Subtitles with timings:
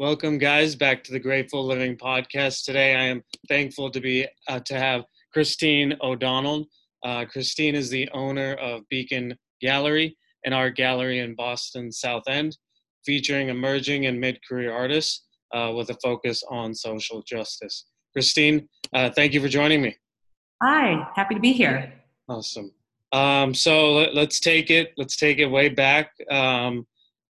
[0.00, 2.64] Welcome, guys, back to the Grateful Living podcast.
[2.64, 6.68] Today, I am thankful to be uh, to have Christine O'Donnell.
[7.04, 12.56] Uh, Christine is the owner of Beacon Gallery, an art gallery in Boston South End,
[13.04, 17.86] featuring emerging and mid-career artists uh, with a focus on social justice.
[18.12, 19.96] Christine, uh, thank you for joining me.
[20.62, 21.92] Hi, happy to be here.
[22.28, 22.70] Awesome.
[23.10, 24.92] Um, so let, us take it.
[24.96, 26.12] Let's take it way back.
[26.30, 26.86] Um,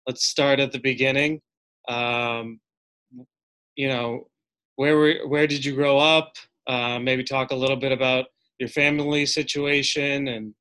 [0.06, 1.40] let's start at the beginning.
[1.88, 2.60] Um,
[3.76, 4.28] you know,
[4.76, 6.36] where were, where did you grow up?
[6.68, 8.26] Uh, maybe talk a little bit about
[8.60, 10.54] your family situation and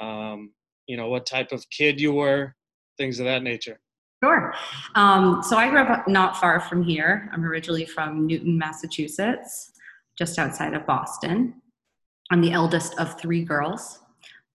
[0.00, 0.52] um,
[0.86, 2.54] you know what type of kid you were,
[2.96, 3.78] things of that nature.
[4.22, 4.54] Sure.
[4.94, 7.30] Um, so I grew up not far from here.
[7.32, 9.72] I'm originally from Newton, Massachusetts,
[10.18, 11.54] just outside of Boston.
[12.30, 14.00] I'm the eldest of three girls.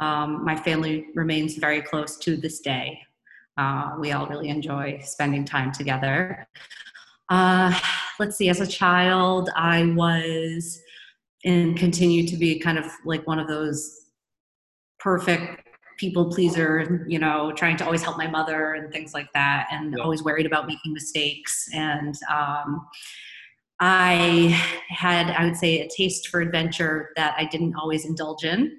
[0.01, 3.01] Um, my family remains very close to this day.
[3.57, 6.47] Uh, we all really enjoy spending time together.
[7.31, 7.79] Uh,
[8.19, 10.81] let's see, as a child, I was
[11.45, 13.95] and continued to be kind of like one of those
[14.99, 19.69] perfect people pleaser, you know, trying to always help my mother and things like that,
[19.71, 20.03] and yeah.
[20.03, 21.69] always worried about making mistakes.
[21.73, 22.87] And um,
[23.81, 28.79] I had, I would say, a taste for adventure that I didn't always indulge in.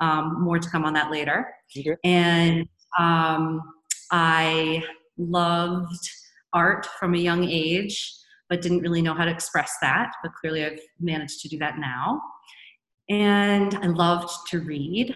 [0.00, 1.54] Um, more to come on that later.
[1.76, 1.96] Okay.
[2.04, 3.60] And um,
[4.10, 4.82] I
[5.16, 6.08] loved
[6.52, 8.12] art from a young age,
[8.48, 10.12] but didn't really know how to express that.
[10.22, 12.20] But clearly, I've managed to do that now.
[13.08, 15.14] And I loved to read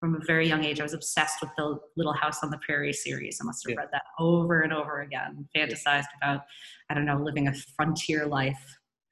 [0.00, 0.80] from a very young age.
[0.80, 3.38] I was obsessed with the Little House on the Prairie series.
[3.40, 3.80] I must have yeah.
[3.80, 6.42] read that over and over again, fantasized about,
[6.90, 8.62] I don't know, living a frontier life.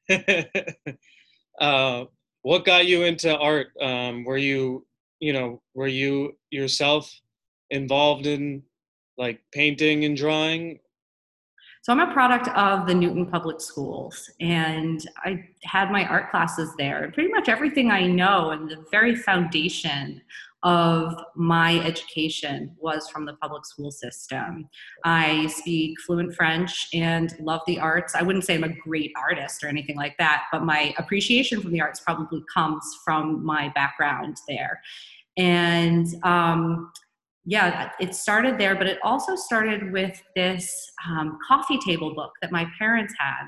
[1.61, 2.05] uh,
[2.43, 3.69] what got you into art?
[3.81, 4.87] Um, were you,
[5.21, 7.13] you know, were you yourself
[7.71, 8.63] involved in
[9.19, 10.79] like painting and drawing?
[11.83, 16.73] So I'm a product of the Newton Public Schools, and I had my art classes
[16.79, 17.11] there.
[17.13, 20.23] Pretty much everything I know and the very foundation
[20.63, 24.67] of my education was from the public school system.
[25.05, 28.15] I speak fluent French and love the arts.
[28.15, 31.73] I wouldn't say I'm a great artist or anything like that, but my appreciation from
[31.73, 34.81] the arts probably comes from my background there.
[35.37, 36.93] And um,
[37.47, 42.51] yeah, it started there, but it also started with this um, coffee table book that
[42.51, 43.47] my parents had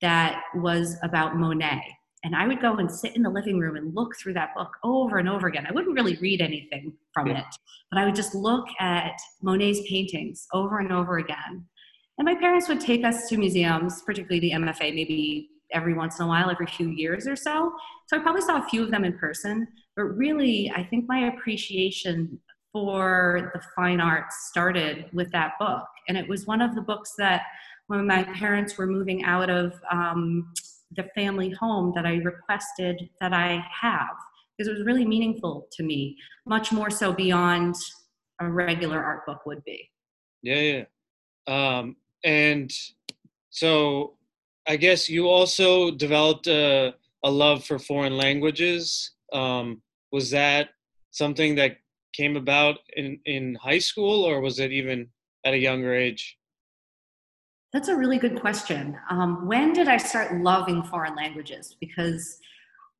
[0.00, 1.82] that was about Monet
[2.24, 4.70] and I would go and sit in the living room and look through that book
[4.82, 5.66] over and over again.
[5.68, 7.40] I wouldn't really read anything from yeah.
[7.40, 7.56] it,
[7.90, 9.12] but I would just look at
[9.42, 11.66] Monet's paintings over and over again.
[12.16, 16.24] And my parents would take us to museums, particularly the MFA, maybe every once in
[16.24, 17.72] a while, every few years or so.
[18.06, 21.28] So I probably saw a few of them in person, but really, I think my
[21.28, 22.40] appreciation
[22.74, 25.86] for the fine arts started with that book.
[26.08, 27.42] And it was one of the books that
[27.86, 30.52] when my parents were moving out of um,
[30.96, 34.16] the family home that I requested that I have
[34.56, 37.76] because it was really meaningful to me, much more so beyond
[38.40, 39.88] a regular art book would be.
[40.42, 40.84] Yeah,
[41.46, 41.78] yeah.
[41.78, 42.72] Um, and
[43.50, 44.14] so
[44.66, 49.12] I guess you also developed a, a love for foreign languages.
[49.32, 49.80] Um,
[50.10, 50.70] was that
[51.10, 51.78] something that
[52.16, 55.08] came about in, in high school or was it even
[55.44, 56.38] at a younger age?
[57.72, 58.96] That's a really good question.
[59.10, 61.76] Um, when did I start loving foreign languages?
[61.80, 62.38] Because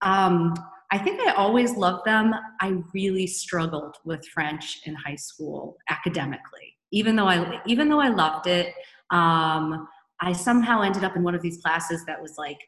[0.03, 0.55] um,
[0.91, 2.35] I think I always loved them.
[2.61, 6.77] I really struggled with French in high school academically.
[6.91, 8.75] Even though I, even though I loved it,
[9.11, 9.89] um,
[10.21, 12.59] I somehow ended up in one of these classes that was like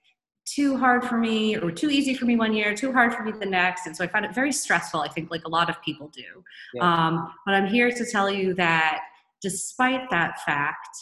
[0.46, 3.32] too hard for me or too easy for me one year, too hard for me
[3.32, 3.86] the next.
[3.86, 6.44] And so I found it very stressful, I think, like a lot of people do.
[6.72, 6.82] Yeah.
[6.82, 9.00] Um, but I'm here to tell you that
[9.42, 10.96] despite that fact,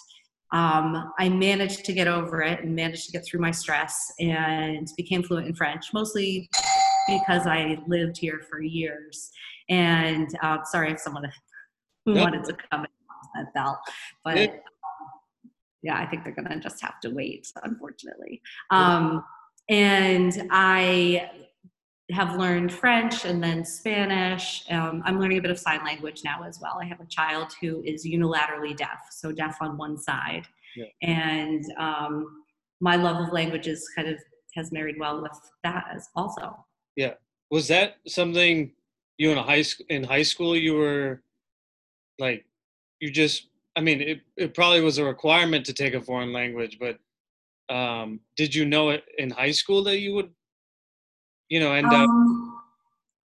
[0.52, 4.88] um, I managed to get over it and managed to get through my stress and
[4.96, 6.48] became fluent in French, mostly
[7.08, 9.30] because I lived here for years.
[9.68, 11.24] And uh, sorry if someone
[12.04, 12.88] who wanted to come and
[13.34, 13.80] that bell,
[14.22, 14.48] but um,
[15.84, 18.40] yeah, I think they're gonna just have to wait, unfortunately.
[18.70, 19.22] Um,
[19.68, 21.30] and I
[22.10, 24.64] have learned French and then Spanish.
[24.70, 26.78] Um, I'm learning a bit of sign language now as well.
[26.80, 30.46] I have a child who is unilaterally deaf, so deaf on one side.
[30.74, 30.86] Yeah.
[31.02, 32.44] And um,
[32.80, 34.18] my love of languages kind of
[34.54, 36.64] has married well with that as also.
[36.96, 37.14] Yeah.
[37.50, 38.72] Was that something
[39.18, 41.22] you in a high school in high school you were
[42.18, 42.44] like
[43.00, 46.78] you just I mean it, it probably was a requirement to take a foreign language,
[46.78, 46.98] but
[47.74, 50.30] um, did you know it in high school that you would
[51.48, 52.62] you know, and um,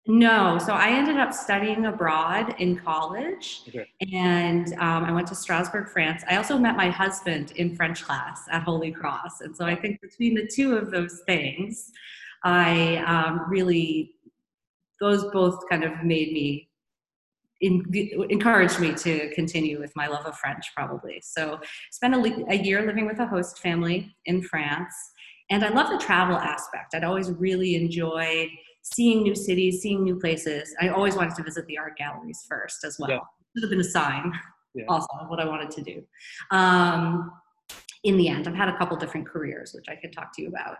[0.06, 3.86] No, so I ended up studying abroad in college, Okay.
[4.12, 6.22] and um, I went to Strasbourg, France.
[6.30, 10.00] I also met my husband in French class at Holy Cross, and so I think
[10.00, 11.92] between the two of those things,
[12.44, 14.12] I um, really
[15.00, 16.65] those both kind of made me
[17.60, 17.84] in,
[18.30, 21.20] encouraged me to continue with my love of French, probably.
[21.22, 21.58] So
[21.90, 24.94] spent a, a year living with a host family in France,
[25.50, 26.94] and I love the travel aspect.
[26.94, 28.48] I'd always really enjoyed
[28.82, 30.74] seeing new cities, seeing new places.
[30.80, 33.10] I always wanted to visit the art galleries first as well.
[33.10, 33.18] Yeah.
[33.54, 34.32] Should have been a sign
[34.74, 34.84] Yeah.
[34.88, 36.02] also of what I wanted to do.
[36.50, 37.32] Um,
[38.04, 40.48] in the end, I've had a couple different careers, which I could talk to you
[40.48, 40.78] about.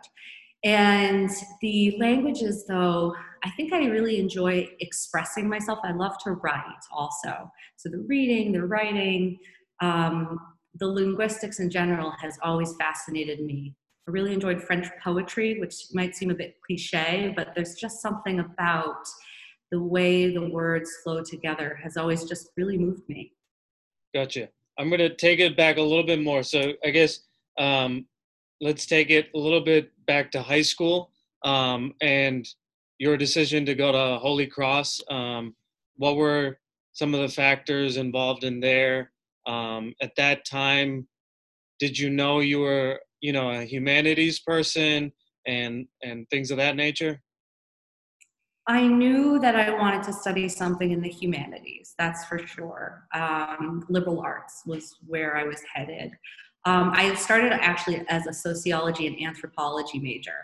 [0.64, 1.30] And
[1.60, 3.14] the languages, though,
[3.44, 5.78] I think I really enjoy expressing myself.
[5.84, 7.50] I love to write also.
[7.76, 9.38] So the reading, the writing,
[9.80, 10.38] um,
[10.74, 13.74] the linguistics in general has always fascinated me.
[14.08, 18.40] I really enjoyed French poetry, which might seem a bit cliche, but there's just something
[18.40, 19.04] about
[19.70, 23.32] the way the words flow together has always just really moved me.
[24.14, 24.48] Gotcha.
[24.78, 26.42] I'm going to take it back a little bit more.
[26.42, 27.20] So I guess
[27.58, 28.06] um,
[28.60, 31.10] let's take it a little bit back to high school
[31.44, 32.46] um, and
[32.98, 35.02] your decision to go to Holy Cross.
[35.10, 35.54] Um,
[35.96, 36.58] what were
[36.92, 39.12] some of the factors involved in there?
[39.46, 41.06] Um, at that time,
[41.78, 45.12] did you know you were, you know, a humanities person
[45.46, 47.20] and and things of that nature?
[48.68, 53.06] I knew that I wanted to study something in the humanities, that's for sure.
[53.14, 56.10] Um, liberal arts was where I was headed.
[56.66, 60.34] Um, I started actually as a sociology and anthropology major.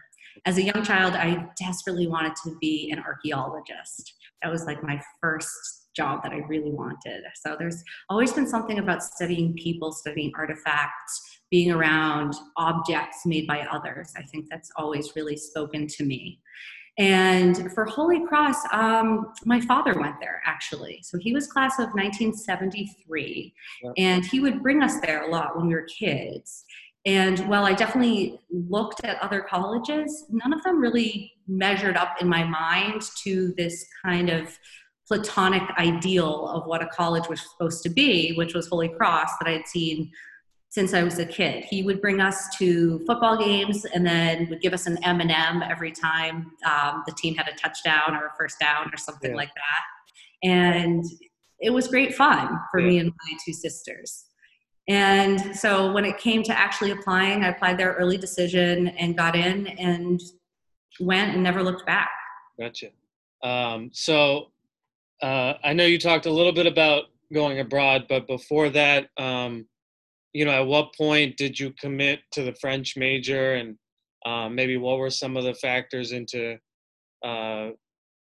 [0.47, 4.15] As a young child, I desperately wanted to be an archaeologist.
[4.41, 5.51] That was like my first
[5.97, 7.25] job that I really wanted.
[7.35, 13.67] So there's always been something about studying people, studying artifacts, being around objects made by
[13.71, 14.13] others.
[14.17, 16.41] I think that's always really spoken to me.
[16.99, 21.01] And for Holy Cross, um, my father went there actually.
[21.03, 23.93] So he was class of 1973, Yep.
[23.97, 26.65] and he would bring us there a lot when we were kids.
[27.05, 32.29] And while I definitely looked at other colleges, none of them really measured up in
[32.29, 34.57] my mind to this kind of
[35.09, 39.49] platonic ideal of what a college was supposed to be, which was Holy Cross that
[39.49, 40.13] I had seen
[40.73, 41.65] since I was a kid.
[41.67, 45.31] He would bring us to football games and then would give us an M and
[45.31, 49.33] m every time um, the team had a touchdown or a first down or something
[49.33, 49.37] Yeah.
[49.37, 50.49] like that.
[50.49, 51.05] And
[51.61, 52.87] it was great fun for Yeah.
[52.89, 54.25] me and my two sisters.
[54.89, 59.37] And so when it came to actually applying, I applied their early decision and got
[59.37, 60.23] in and
[61.01, 62.09] went and never looked back.
[62.59, 62.89] Gotcha.
[63.43, 64.53] Um, so
[65.23, 69.67] uh, I know you talked a little bit about going abroad, but before that, um,
[70.33, 73.77] you know, at what point did you commit to the French major, and
[74.25, 76.57] um, maybe what were some of the factors into
[77.25, 77.71] uh,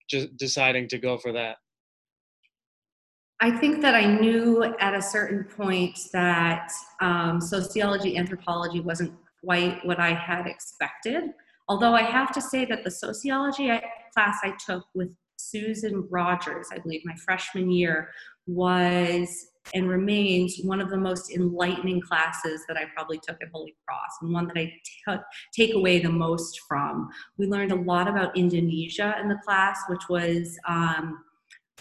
[0.09, 1.57] just deciding to go for that?
[3.41, 9.13] I think that I knew at a certain point that um, sociology, anthropology wasn't
[9.45, 11.25] quite what I had expected.
[11.69, 13.71] Although I have to say that the sociology
[14.13, 18.11] class I took with Susan Rodgers, I believe my freshman year,
[18.47, 23.75] was and remains one of the most enlightening classes that I probably took at Holy
[23.87, 24.73] Cross and one that I
[25.07, 25.23] took
[25.55, 27.09] take away the most from.
[27.37, 31.19] We learned a lot about Indonesia in the class, which was um,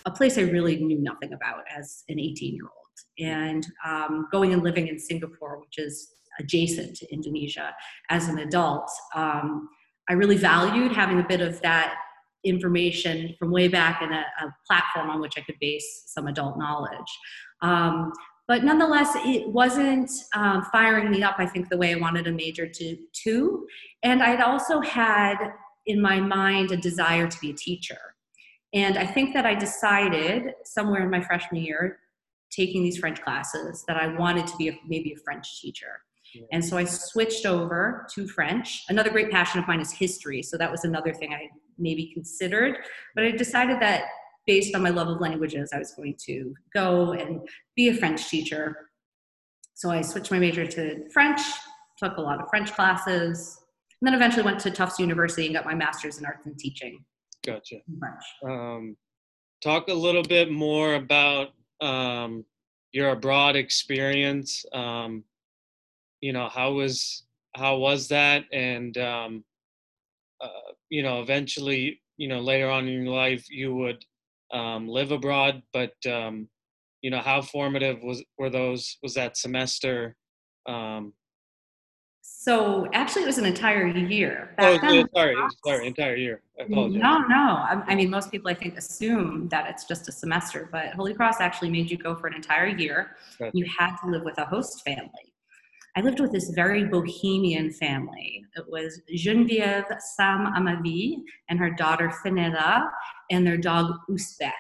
[0.06, 2.74] a place I really knew nothing about as an 18 year old.
[3.20, 6.10] And um, going and living in Singapore, which is
[6.40, 7.74] adjacent to Indonesia,
[8.10, 9.70] as an adult, um,
[10.10, 11.96] I really valued having a bit of that
[12.44, 16.58] information from way back in a, a platform on which I could base some adult
[16.58, 17.20] knowledge.
[17.62, 18.14] Um,
[18.48, 22.32] but nonetheless, it wasn't um, firing me up, I think, the way I wanted a
[22.32, 23.68] major to, to.
[24.04, 25.36] And I'd also had
[25.86, 27.98] in my mind a desire to be a teacher.
[28.74, 32.00] And I think that I decided somewhere in my freshman year,
[32.52, 36.02] taking these French classes, that I wanted to be a, maybe a French teacher.
[36.34, 36.44] Yeah.
[36.52, 38.84] And so I switched over to French.
[38.90, 40.42] Another great passion of mine is history.
[40.42, 42.78] So that was another thing I maybe considered.
[43.16, 44.04] But I decided that
[44.48, 48.30] based on my love of languages, I was going to go and be a French
[48.30, 48.90] teacher.
[49.76, 51.42] So I switched my major to French,
[52.00, 53.60] took a lot of French classes,
[54.02, 57.04] and then eventually went to Tufts University and got my master's in arts and teaching
[57.46, 57.78] Gotcha.
[58.00, 58.24] French.
[58.44, 58.98] Um,
[59.62, 61.50] talk a little bit more about
[61.82, 62.46] um,
[62.92, 64.66] your abroad experience.
[64.74, 65.24] Um,
[66.22, 67.24] you know, how was
[67.56, 69.44] how was that, and um,
[70.42, 74.04] uh, you know, eventually, you know, later on in your life, you would
[74.52, 75.62] um, live abroad.
[75.74, 76.48] But um,
[77.02, 78.98] you know, how formative was were those?
[79.04, 80.16] Was that semester?
[80.68, 81.14] Um,
[82.22, 84.54] So actually, it was an entire year.
[84.58, 85.36] Back oh, then, sorry,
[85.66, 86.42] sorry, entire year.
[86.60, 87.02] I apologize.
[87.02, 87.36] No, no.
[87.36, 91.14] I, I, mean, most people I think assume that it's just a semester, but Holy
[91.14, 93.16] Cross actually made you go for an entire year.
[93.40, 93.52] Right.
[93.54, 95.27] You had to live with a host family.
[95.98, 98.46] I lived with this very bohemian family.
[98.56, 102.88] It was Geneviève Sam Amavi and her daughter Fenella
[103.32, 104.52] and their dog Uzbek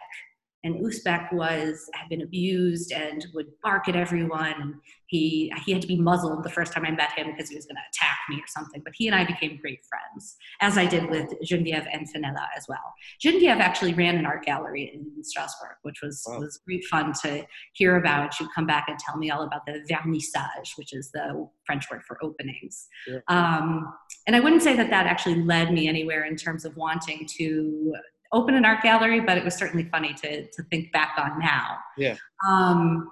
[0.63, 4.79] and Uzbek was had been abused and would bark at everyone.
[5.07, 7.65] He he had to be muzzled the first time I met him because he was
[7.65, 8.81] going to attack me or something.
[8.83, 12.65] But he and I became great friends, as I did with Genevieve and Fenella as
[12.67, 12.93] well.
[13.21, 16.39] Genevieve actually ran an art gallery in Strasbourg, which was wow.
[16.39, 18.33] was great fun to hear about.
[18.33, 22.01] She'd come back and tell me all about the vernissage, which is the French word
[22.03, 22.87] for openings.
[23.07, 23.19] Yeah.
[23.27, 23.93] Um,
[24.25, 27.93] and I wouldn't say that that actually led me anywhere in terms of wanting to
[28.31, 31.77] open an art gallery, but it was certainly funny to, to think back on now.
[31.97, 32.15] Yeah.
[32.47, 33.09] Um,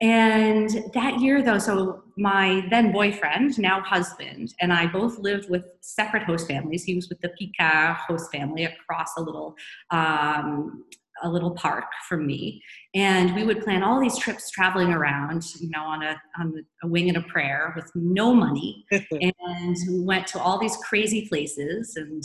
[0.00, 5.64] and that year, though, so my then boyfriend, now husband, and I both lived with
[5.80, 6.84] separate host families.
[6.84, 9.54] He was with the Picard host family across a little
[9.90, 10.84] um,
[11.22, 12.62] a little park from me,
[12.94, 16.88] and we would plan all these trips traveling around, you know, on a on a
[16.88, 22.22] wing and a prayer with no money, and went to all these crazy places and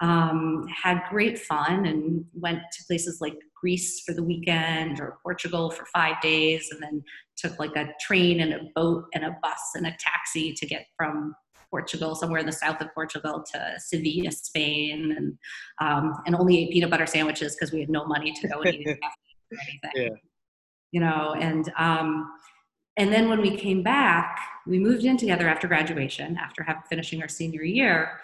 [0.00, 5.70] um, had great fun and went to places like Greece for the weekend or Portugal
[5.70, 7.02] for five days, and then
[7.36, 10.86] took like a train and a boat and a bus and a taxi to get
[10.96, 11.34] from
[11.70, 15.38] Portugal, somewhere in the south of Portugal, to Sevilla, Spain, and
[15.80, 18.74] um, and only ate peanut butter sandwiches because we had no money to go and
[18.74, 18.86] eat
[19.52, 19.80] anything.
[19.94, 20.08] Yeah.
[20.92, 22.30] You know, and um,
[22.96, 27.20] and then when we came back, we moved in together after graduation, after having finishing
[27.20, 28.20] our senior year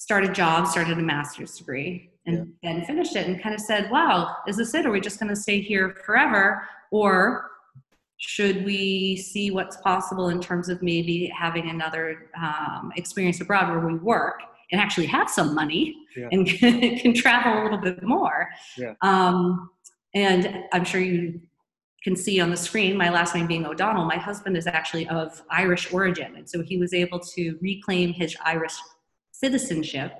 [0.00, 2.72] started job, started a master's degree, and yeah.
[2.72, 4.86] then finished it and kind of said, wow, is this it?
[4.86, 6.66] Are we just going to stay here forever?
[6.90, 7.50] Or
[8.16, 13.86] should we see what's possible in terms of maybe having another um, experience abroad where
[13.86, 14.40] we work
[14.72, 16.28] and actually have some money yeah.
[16.32, 16.46] and
[17.02, 18.48] can, travel a little bit more?
[18.78, 18.94] Yeah.
[19.02, 19.68] Um,
[20.14, 21.42] and I'm sure you
[22.02, 24.06] can see on the screen my last name being O'Donnell.
[24.06, 28.34] My husband is actually of Irish origin, and so he was able to reclaim his
[28.42, 28.72] Irish
[29.40, 30.12] citizenship,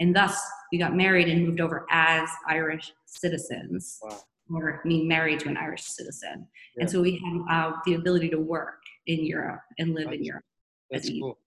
[0.00, 0.40] and thus
[0.72, 4.20] we got married and moved over as Irish citizens, wow.
[4.54, 6.46] or being married to an Irish citizen.
[6.76, 6.82] Yeah.
[6.82, 10.24] And so we had uh, the ability to work in Europe and live that's, in
[10.24, 10.44] Europe.
[10.90, 11.38] That's cool.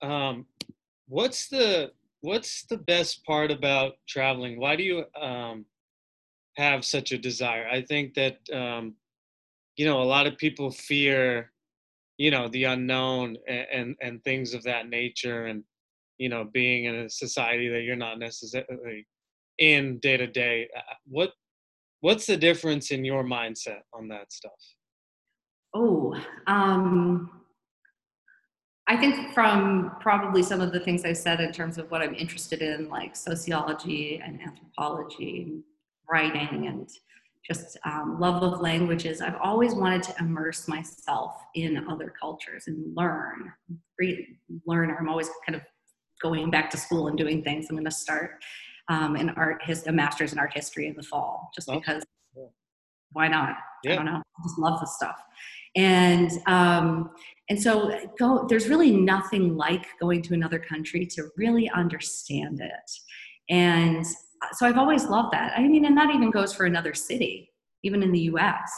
[0.00, 0.46] Um,
[1.08, 4.58] what's the what's the best part about traveling?
[4.58, 5.66] Why do you um,
[6.56, 7.68] have such a desire?
[7.68, 8.94] I think that um,
[9.76, 11.52] you know a lot of people fear
[12.18, 15.64] you know the unknown and, and, and things of that nature and
[16.18, 19.06] you know being in a society that you're not necessarily
[19.58, 20.68] in day to day
[21.06, 21.32] what
[22.00, 24.52] what's the difference in your mindset on that stuff?
[25.74, 26.14] Oh
[26.46, 27.42] um
[28.88, 32.14] i think from probably some of the things i said in terms of what i'm
[32.14, 35.62] interested in like sociology and anthropology and
[36.10, 36.90] writing and
[37.48, 42.96] just um, love of languages i've always wanted to immerse myself in other cultures and
[42.96, 43.52] learn
[43.96, 45.62] great learner i'm always kind of
[46.22, 47.66] going back to school and doing things.
[47.68, 48.42] I'm going to start
[48.88, 52.04] um, an art his a master's in art history in the fall, just oh, because.
[52.36, 52.44] Yeah.
[53.12, 53.56] Why not?
[53.84, 53.92] Yeah.
[53.92, 54.22] I don't know.
[54.22, 55.22] I just love this stuff,
[55.76, 57.10] and um,
[57.50, 58.46] and so go.
[58.48, 62.90] There's really nothing like going to another country to really understand it,
[63.50, 64.06] and
[64.52, 65.52] so I've always loved that.
[65.56, 67.50] I mean, and that even goes for another city,
[67.82, 68.72] even in the U.S.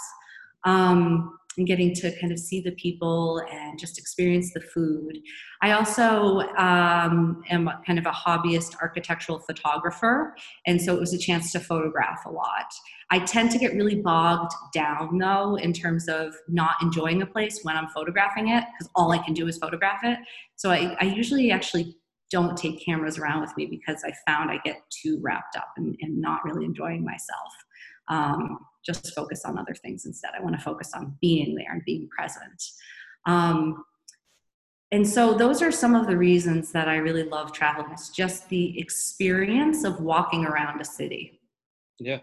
[0.64, 5.18] Um, and getting to kind of see the people and just experience the food.
[5.62, 10.34] I also um, am kind of a hobbyist architectural photographer,
[10.66, 12.66] and so it was a chance to photograph a lot.
[13.10, 17.60] I tend to get really bogged down though in terms of not enjoying a place
[17.62, 20.18] when I'm photographing it because all I can do is photograph it.
[20.56, 21.96] So I, I, usually actually
[22.30, 25.96] don't take cameras around with me because I found I get too wrapped up and,
[26.00, 27.52] and not really enjoying myself.
[28.08, 30.32] Um, just focus on other things instead.
[30.38, 32.62] I want to focus on being there and being present.
[33.26, 33.84] Um,
[34.92, 37.90] and so those are some of the reasons that I really love traveling.
[37.90, 41.40] It's just the experience of walking around a city.
[41.98, 42.20] Yeah.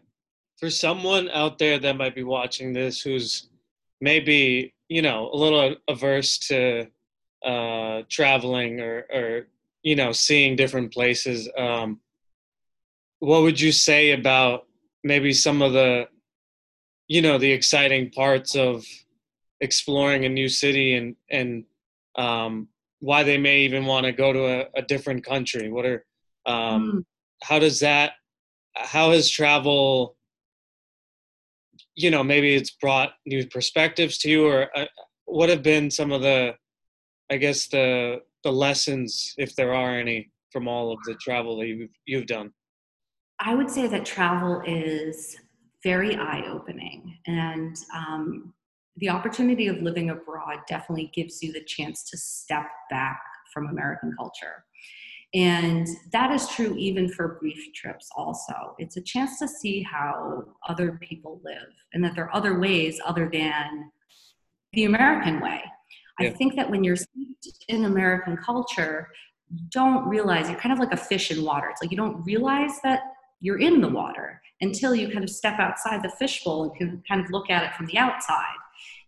[0.57, 3.49] For someone out there that might be watching this who's
[3.99, 6.87] maybe, you know, a little averse to
[7.43, 9.47] uh, traveling or, or,
[9.81, 11.99] you know, seeing different places, um,
[13.19, 14.67] what would you say about
[15.03, 16.07] maybe some of the
[17.11, 18.85] you know the exciting parts of
[19.59, 21.65] exploring a new city and and
[22.15, 25.69] um, why they may even want to go to a, a, different country.
[25.69, 26.05] What are
[26.45, 27.03] um, mm.
[27.43, 28.13] how does that
[28.75, 30.15] how has travel
[31.95, 34.85] you know maybe it's brought new perspectives to you or uh,
[35.25, 36.55] what have been some of the
[37.29, 41.67] I guess the the lessons, if there are any, from all of the travel that
[41.67, 42.51] you've you've done?
[43.37, 45.35] I would say that travel is
[45.83, 48.53] very eye opening, and um,
[48.97, 53.21] the opportunity of living abroad definitely gives you the chance to step back
[53.53, 54.65] from American culture.
[55.33, 58.75] And that is true even for brief trips, also.
[58.79, 63.00] It's a chance to see how other people live and that there are other ways
[63.05, 63.91] other than
[64.73, 65.61] the American way.
[66.19, 66.27] Yeah.
[66.27, 66.97] I think that when you're
[67.69, 69.07] in American culture,
[69.50, 71.69] you don't realize you're kind of like a fish in water.
[71.69, 73.01] It's like you don't realize that
[73.41, 77.24] you're in the water until you kind of step outside the fishbowl and can kind
[77.24, 78.55] of look at it from the outside.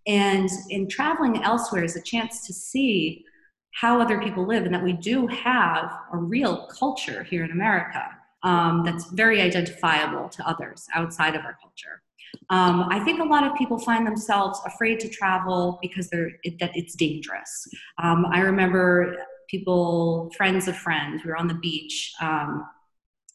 [0.06, 3.24] And in traveling elsewhere is a chance to see
[3.72, 8.04] how other people live and that we do have a real culture here in America
[8.44, 12.02] um, that's very identifiable to others outside of our culture.
[12.50, 16.60] Um, I think a lot of people find themselves afraid to travel because they're it,
[16.60, 17.68] that it's dangerous.
[18.02, 19.16] Um, I remember
[19.50, 22.66] people, friends of friends, we were on the beach um,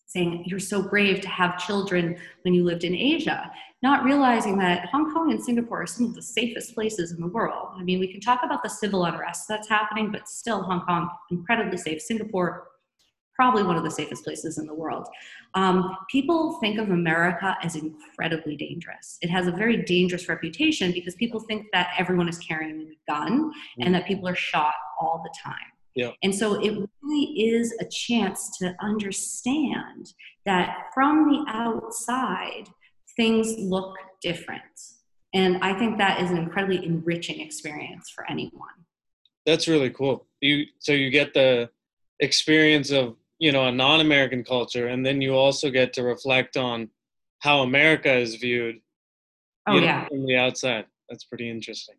[0.09, 3.50] saying, You're so brave to have children when you lived in Asia,
[3.83, 7.29] not realizing that Hong Kong and Singapore are some of the safest places in the
[7.29, 7.69] world.
[7.77, 11.09] I mean, we can talk about the civil unrest that's happening, but still, Hong Kong,
[11.31, 12.00] incredibly safe.
[12.00, 12.69] Singapore,
[13.35, 15.07] probably one of the safest places in the world.
[15.55, 19.19] Um, people think of America as incredibly dangerous.
[19.21, 23.53] It has a very dangerous reputation because people think that everyone is carrying a gun
[23.79, 25.55] and that people are shot all the time.
[25.95, 26.11] Yeah.
[26.23, 30.12] And so it really is a chance to understand
[30.47, 32.68] that from the outside,
[33.16, 34.62] things look different.
[35.35, 38.68] And I think that is an incredibly enriching experience for anyone.
[39.45, 40.26] That's really cool.
[40.40, 41.71] You so you get the
[42.21, 46.90] experience of, you know, a non-American culture and then you also get to reflect on
[47.40, 48.80] how America is viewed
[49.66, 50.07] oh, know, yeah.
[50.09, 50.87] from the outside.
[51.09, 51.97] That's pretty interesting.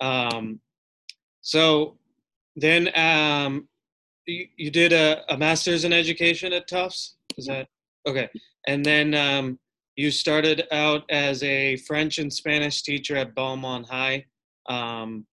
[0.00, 0.60] Um,
[1.40, 1.98] so
[2.56, 3.68] then um,
[4.26, 7.16] you, you did a, a master's in education at Tufts.
[7.36, 7.68] Is that
[8.06, 8.28] okay?
[8.66, 9.58] And then um,
[9.96, 14.24] you started out as a French and Spanish teacher at Belmont High.
[14.68, 15.26] Um,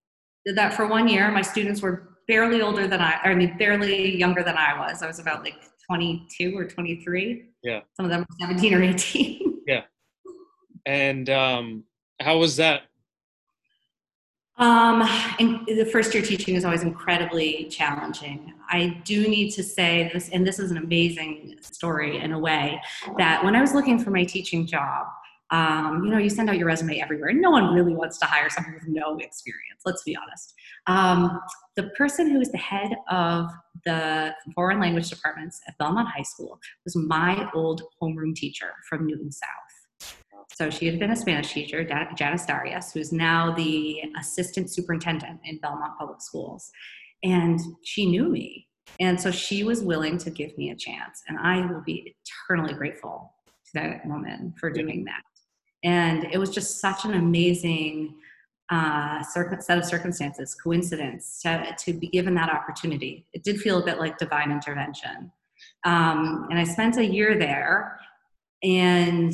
[0.46, 1.32] did that for one year.
[1.32, 3.20] My students were barely older than I.
[3.24, 5.02] I mean, barely younger than I was.
[5.02, 5.56] I was about like
[5.88, 7.50] 22 or 23.
[7.64, 7.82] Yeah.
[7.96, 9.62] Some of them were 17 or 18.
[9.68, 9.82] yeah.
[10.86, 11.84] And um,
[12.22, 12.84] how was that?
[14.58, 15.02] Um,
[15.40, 18.54] and the first year teaching is always incredibly challenging.
[18.70, 22.80] I do need to say this, and this is an amazing story in a way,
[23.18, 25.08] that when I was looking for my teaching job,
[25.50, 28.26] um, you know, you send out your resume everywhere, and no one really wants to
[28.26, 29.82] hire someone with no experience.
[29.86, 30.54] Let's be honest.
[30.88, 31.40] Um,
[31.76, 33.50] the person who was the head of
[33.86, 39.32] the foreign language departments at Belmont High School was my old homeroom teacher from Newton
[39.32, 39.50] South.
[40.54, 45.58] So she had been a Spanish teacher, Janice Darius, who's now the assistant superintendent in
[45.58, 46.72] Belmont Public Schools.
[47.24, 48.68] And she knew me.
[49.00, 51.24] And so she was willing to give me a chance.
[51.28, 52.16] And I will be
[52.48, 55.24] eternally grateful to that woman for doing that.
[55.84, 58.16] And it was just such an amazing
[58.70, 63.26] uh, set of circumstances, coincidence to, to be given that opportunity.
[63.34, 65.32] It did feel a bit like divine intervention.
[65.84, 68.00] Um, and I spent a year there.
[68.62, 69.34] And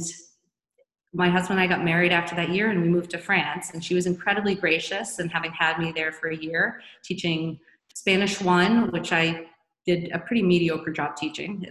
[1.14, 3.72] my husband and I got married after that year and we moved to France.
[3.74, 7.60] And she was incredibly gracious and having had me there for a year teaching
[7.96, 9.48] Spanish 1, which I
[9.86, 11.66] did a pretty mediocre job teaching.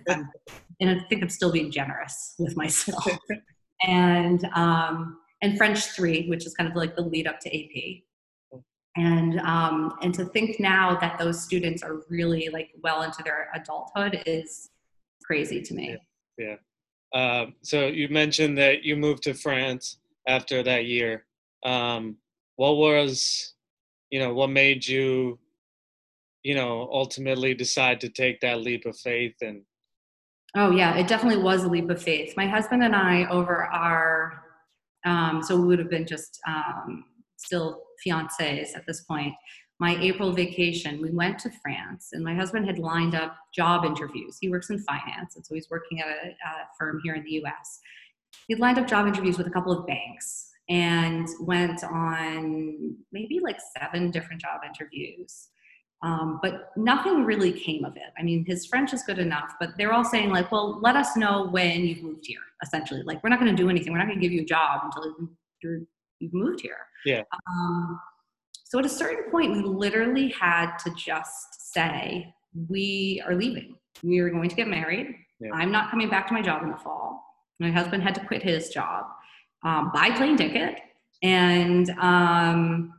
[0.81, 3.07] and I think I'm still being generous with myself.
[3.87, 8.03] and, um, and French 3, which is kind of like the lead up to AP.
[8.97, 13.49] And, um, and to think now that those students are really like well into their
[13.55, 14.71] adulthood is
[15.23, 15.97] crazy to me.
[16.39, 16.47] yeah.
[16.47, 16.55] yeah.
[17.15, 21.25] Um, so you mentioned that you moved to France after that year.
[21.65, 22.17] Um,
[22.57, 23.55] what was,
[24.11, 25.39] you know, what made you,
[26.43, 29.63] you know, ultimately decide to take that leap of faith and?
[30.57, 32.35] Oh yeah, it definitely was a leap of faith.
[32.37, 34.43] My husband and I, over our,
[35.05, 37.05] um, so we would have been just um,
[37.37, 39.35] still fiancés at this point
[39.81, 44.37] my April vacation, we went to France, and my husband had lined up job interviews.
[44.41, 47.43] He works in finance, and so he's working at a, a firm here in the
[47.45, 47.81] US.
[48.49, 53.59] He'd lined up job interviews with a couple of banks and went on maybe like
[53.79, 55.49] seven different job interviews.
[56.03, 58.13] Um, but nothing really came of it.
[58.19, 61.17] I mean, his French is good enough, but they're all saying, like, well, let us
[61.17, 63.03] know when you've moved here, essentially.
[63.03, 63.93] Like, we're not going to do anything.
[63.93, 65.13] We're not going to give you a job until
[66.21, 66.77] you've moved here.
[67.05, 67.23] Yeah.
[67.51, 68.01] Um,
[68.69, 72.35] so at a certain point, we literally had to just say,
[72.69, 73.77] we are leaving.
[74.03, 75.15] We are going to get married.
[75.41, 75.53] Yeah.
[75.55, 77.25] I'm not coming back to my job in the fall.
[77.61, 79.07] My husband had to quit his job,
[79.65, 80.81] um, buy plane ticket,
[81.23, 82.93] and um,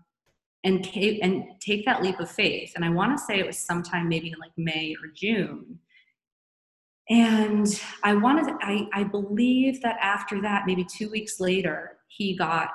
[0.63, 2.73] and take, and take that leap of faith.
[2.75, 5.79] And I want to say it was sometime maybe in like May or June.
[7.10, 7.67] And
[8.03, 12.71] I wanted, I, I believe that after that, maybe two weeks later, he got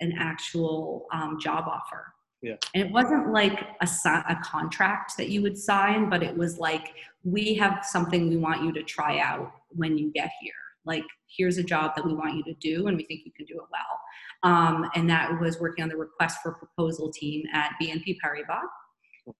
[0.00, 2.14] an actual um, job offer.
[2.42, 2.56] Yeah.
[2.74, 6.94] And it wasn't like a, a contract that you would sign, but it was like,
[7.24, 10.52] we have something we want you to try out when you get here.
[10.84, 13.44] Like, here's a job that we want you to do, and we think you can
[13.44, 14.50] do it well.
[14.50, 18.68] Um, and that was working on the request for proposal team at BNP Paribas.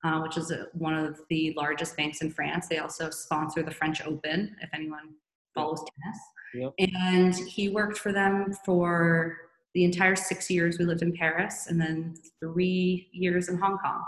[0.05, 2.69] Uh, which is a, one of the largest banks in France.
[2.69, 5.15] They also sponsor the French Open, if anyone
[5.55, 6.73] follows tennis.
[6.79, 6.91] Yep.
[7.01, 9.37] And he worked for them for
[9.75, 14.03] the entire six years we lived in Paris, and then three years in Hong Kong.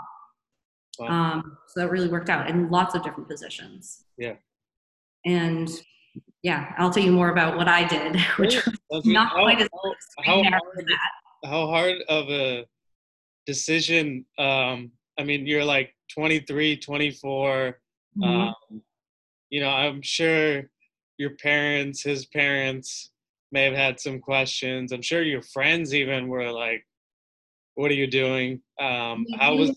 [0.99, 1.07] Wow.
[1.07, 4.03] Um, so that really worked out in lots of different positions.
[4.17, 4.35] Yeah.
[5.25, 5.69] And
[6.43, 8.57] yeah, I'll tell you more about what I did, which
[8.89, 9.69] was not how, quite as
[10.23, 10.91] how, how hard,
[11.45, 12.65] how hard of a
[13.45, 14.25] decision.
[14.37, 17.79] Um, I mean, you're like 23, 24.
[18.17, 18.23] Mm-hmm.
[18.23, 18.81] Um,
[19.49, 20.63] you know, I'm sure
[21.17, 23.10] your parents, his parents,
[23.51, 24.91] may have had some questions.
[24.91, 26.85] I'm sure your friends even were like,
[27.75, 29.75] "What are you doing?" Um, how was?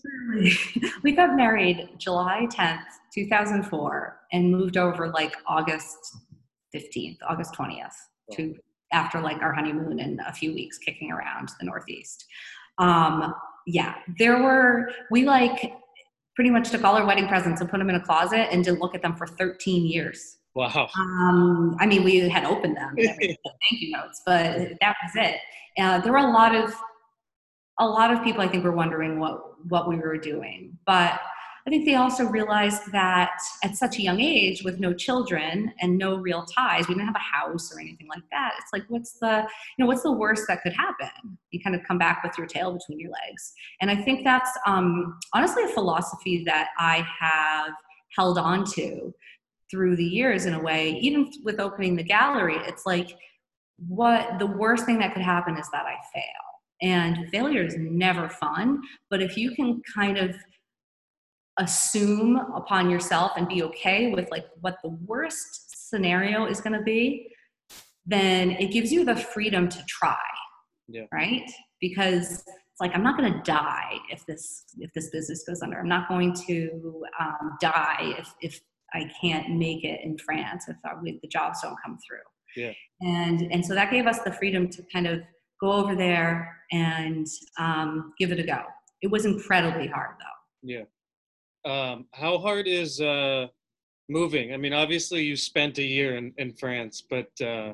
[1.03, 2.83] we got married July 10th,
[3.13, 5.97] 2004, and moved over like August
[6.75, 7.93] 15th, August 20th,
[8.33, 8.55] to
[8.91, 12.25] after like our honeymoon and a few weeks kicking around the Northeast.
[12.77, 13.33] Um,
[13.67, 15.73] yeah, there were we like
[16.35, 18.79] pretty much took all our wedding presents and put them in a closet and didn't
[18.79, 20.37] look at them for 13 years.
[20.55, 20.89] Wow.
[20.97, 23.37] Um, I mean, we had opened them, thank
[23.71, 25.35] you notes, but that was it.
[25.77, 26.73] Uh, there were a lot of
[27.77, 31.19] a lot of people, I think, were wondering what what we were doing, but
[31.67, 33.31] I think they also realized that
[33.63, 37.15] at such a young age, with no children and no real ties, we didn't have
[37.15, 38.53] a house or anything like that.
[38.59, 41.39] It's like, what's the, you know, what's the worst that could happen?
[41.49, 43.53] You kind of come back with your tail between your legs.
[43.81, 47.71] And I think that's um, honestly a philosophy that I have
[48.15, 49.11] held on to
[49.71, 50.97] through the years in a way.
[51.01, 53.15] Even with opening the gallery, it's like,
[53.87, 56.23] what the worst thing that could happen is that I fail.
[56.81, 60.35] And failure is never fun, but if you can kind of
[61.59, 66.83] assume upon yourself and be okay with like what the worst scenario is going to
[66.83, 67.29] be
[68.05, 70.17] then it gives you the freedom to try
[70.89, 71.03] yeah.
[71.13, 71.49] right
[71.79, 75.79] because it's like i'm not going to die if this if this business goes under
[75.79, 78.59] i'm not going to um, die if if
[78.93, 82.71] i can't make it in france if, I, if the jobs don't come through yeah.
[83.01, 85.21] and and so that gave us the freedom to kind of
[85.61, 87.27] go over there and
[87.59, 88.61] um, give it a go
[89.01, 90.83] it was incredibly hard though yeah
[91.65, 93.47] um, how hard is uh,
[94.07, 94.53] moving?
[94.53, 97.73] I mean, obviously you spent a year in, in France, but uh,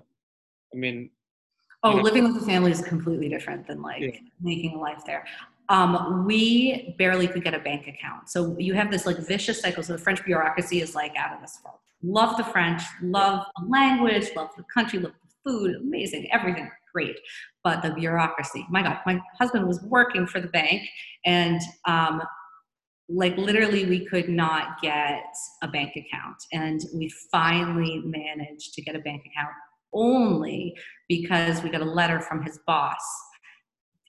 [0.73, 1.09] I mean,
[1.83, 2.01] oh, know.
[2.01, 4.11] living with a family is completely different than like yeah.
[4.39, 5.25] making a life there.
[5.71, 8.29] Um, we barely could get a bank account.
[8.29, 9.81] So you have this like vicious cycle.
[9.83, 11.77] So the French bureaucracy is like out of this world.
[12.03, 17.15] Love the French, love the language, love the country, love the food, amazing, everything, great.
[17.63, 20.81] But the bureaucracy, my God, my husband was working for the bank
[21.25, 22.21] and um,
[23.07, 25.23] like literally we could not get
[25.63, 29.53] a bank account and we finally managed to get a bank account
[29.93, 30.75] only
[31.07, 32.99] because we got a letter from his boss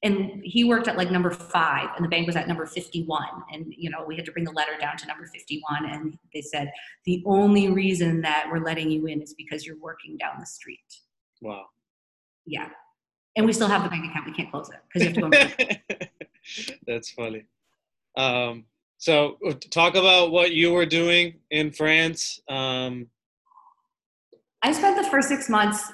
[0.03, 3.73] and he worked at like number five and the bank was at number 51 and
[3.77, 6.73] you know we had to bring the letter down to number 51 and they said
[7.05, 10.81] the only reason that we're letting you in is because you're working down the street
[11.41, 11.65] wow
[12.47, 12.69] yeah
[13.37, 15.21] and we still have the bank account we can't close it because you have to
[15.21, 16.11] go back.
[16.87, 17.45] that's funny
[18.17, 18.65] um,
[19.03, 22.41] so, uh, talk about what you were doing in France.
[22.49, 23.09] Um,
[24.63, 25.91] I spent the first six months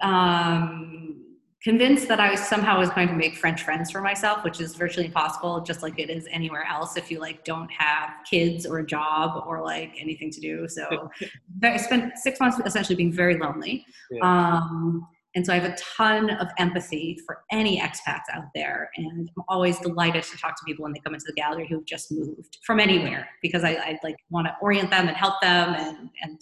[0.00, 1.29] um,
[1.62, 5.06] convinced that I somehow was going to make French friends for myself, which is virtually
[5.06, 8.86] impossible, just like it is anywhere else if you like don't have kids or a
[8.86, 10.66] job or like anything to do.
[10.68, 11.10] So,
[11.62, 13.84] I spent six months essentially being very lonely.
[14.10, 14.22] Yeah.
[14.22, 18.90] Um, and so I have a ton of empathy for any expats out there.
[18.96, 21.84] And I'm always delighted to talk to people when they come into the gallery who've
[21.84, 25.74] just moved from anywhere because I, I like want to orient them and help them
[25.74, 26.40] and, and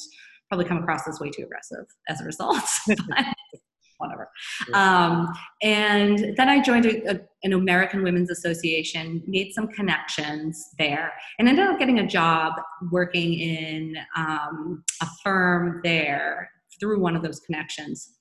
[0.49, 2.65] probably come across as way too aggressive as a result.
[3.99, 4.29] whatever.
[4.75, 5.29] Um,
[5.63, 11.49] and then I joined a, a, an American Women's Association, made some connections there, and
[11.49, 12.55] ended up getting a job
[12.91, 18.15] working in um, a firm there through one of those connections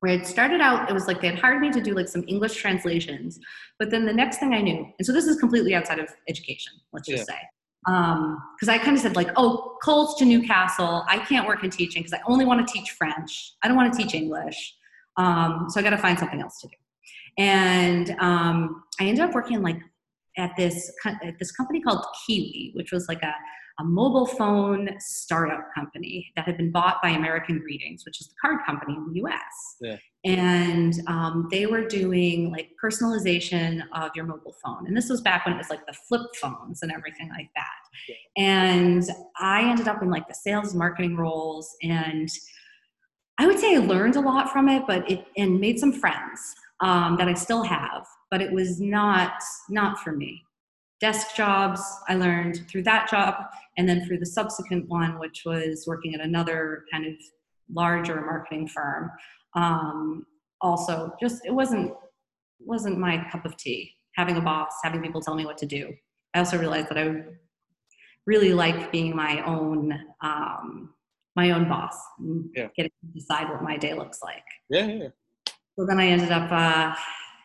[0.00, 2.24] where it started out, it was like they had hired me to do like some
[2.28, 3.38] English translations.
[3.78, 6.72] But then the next thing I knew, and so this is completely outside of education,
[6.92, 7.38] let's just say.
[7.86, 11.70] Because um, I kind of said, like, oh, coals to Newcastle, I can't work in
[11.70, 13.54] teaching because I only want to teach French.
[13.62, 14.74] I don't want to teach English.
[15.16, 16.74] Um, so I got to find something else to do.
[17.38, 19.78] And um, I ended up working like
[20.38, 23.34] at this at this company called Kiwee, which was like a
[23.78, 28.34] a mobile phone startup company that had been bought by American Greetings, which is the
[28.40, 29.76] card company in the US.
[29.80, 29.96] Yeah.
[30.24, 34.86] And um, they were doing like personalization of your mobile phone.
[34.86, 37.66] And this was back when it was like the flip phones and everything like that.
[38.08, 38.14] Yeah.
[38.42, 39.04] And
[39.38, 41.76] I ended up in like the sales marketing roles.
[41.82, 42.30] And
[43.38, 46.54] I would say I learned a lot from it, but it and made some friends
[46.80, 48.06] um, that I still have.
[48.30, 50.42] But it was not not for me
[51.00, 53.34] desk jobs I learned through that job,
[53.76, 57.14] and then through the subsequent one, which was working at another kind of
[57.72, 59.10] larger marketing firm.
[59.54, 60.26] Um,
[60.60, 61.92] also, just it wasn't
[62.60, 63.92] wasn't my cup of tea.
[64.14, 65.92] Having a boss, having people tell me what to do.
[66.34, 67.22] I also realized that I
[68.26, 70.94] really like being my own um,
[71.36, 71.94] my own boss
[72.54, 72.68] yeah.
[72.74, 74.42] getting to decide what my day looks like.
[74.70, 75.08] Yeah, yeah.
[75.78, 76.94] So then I ended up uh,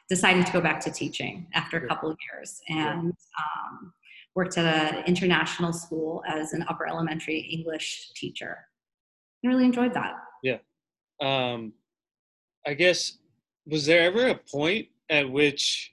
[0.09, 3.93] deciding to go back to teaching after a couple of years and um,
[4.35, 8.57] worked at an international school as an upper elementary English teacher.
[9.43, 10.13] I really enjoyed that.
[10.43, 10.59] Yeah.
[11.21, 11.73] Um,
[12.65, 13.17] I guess,
[13.65, 15.91] was there ever a point at which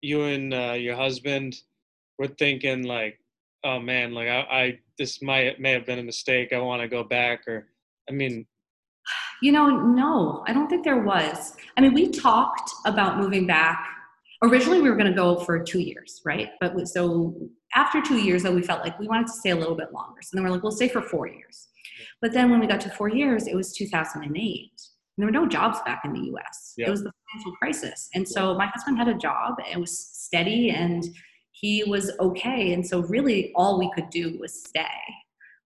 [0.00, 1.56] you and uh, your husband
[2.18, 3.18] were thinking like,
[3.64, 6.52] oh man, like I, I this might may have been a mistake.
[6.52, 7.68] I want to go back, or
[8.08, 8.46] I mean,
[9.42, 11.54] you know, no, I don't think there was.
[11.76, 13.86] I mean, we talked about moving back.
[14.42, 16.50] Originally, we were going to go for two years, right?
[16.60, 17.34] But so
[17.74, 20.20] after two years, though, we felt like we wanted to stay a little bit longer.
[20.22, 21.68] So then we're like, we'll stay for four years.
[22.20, 24.70] But then when we got to four years, it was 2008.
[25.18, 26.74] There were no jobs back in the US.
[26.78, 28.08] It was the financial crisis.
[28.14, 31.04] And so my husband had a job, it was steady, and
[31.62, 32.74] he was okay.
[32.74, 34.84] And so, really, all we could do was stay.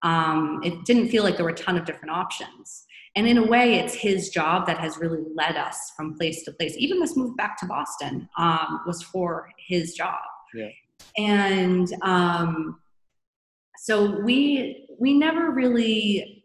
[0.03, 3.45] Um, it didn't feel like there were a ton of different options and in a
[3.45, 7.17] way it's his job that has really led us from place to place even this
[7.17, 10.21] move back to boston um, was for his job
[10.55, 10.69] yeah.
[11.17, 12.79] and um,
[13.79, 16.45] so we we never really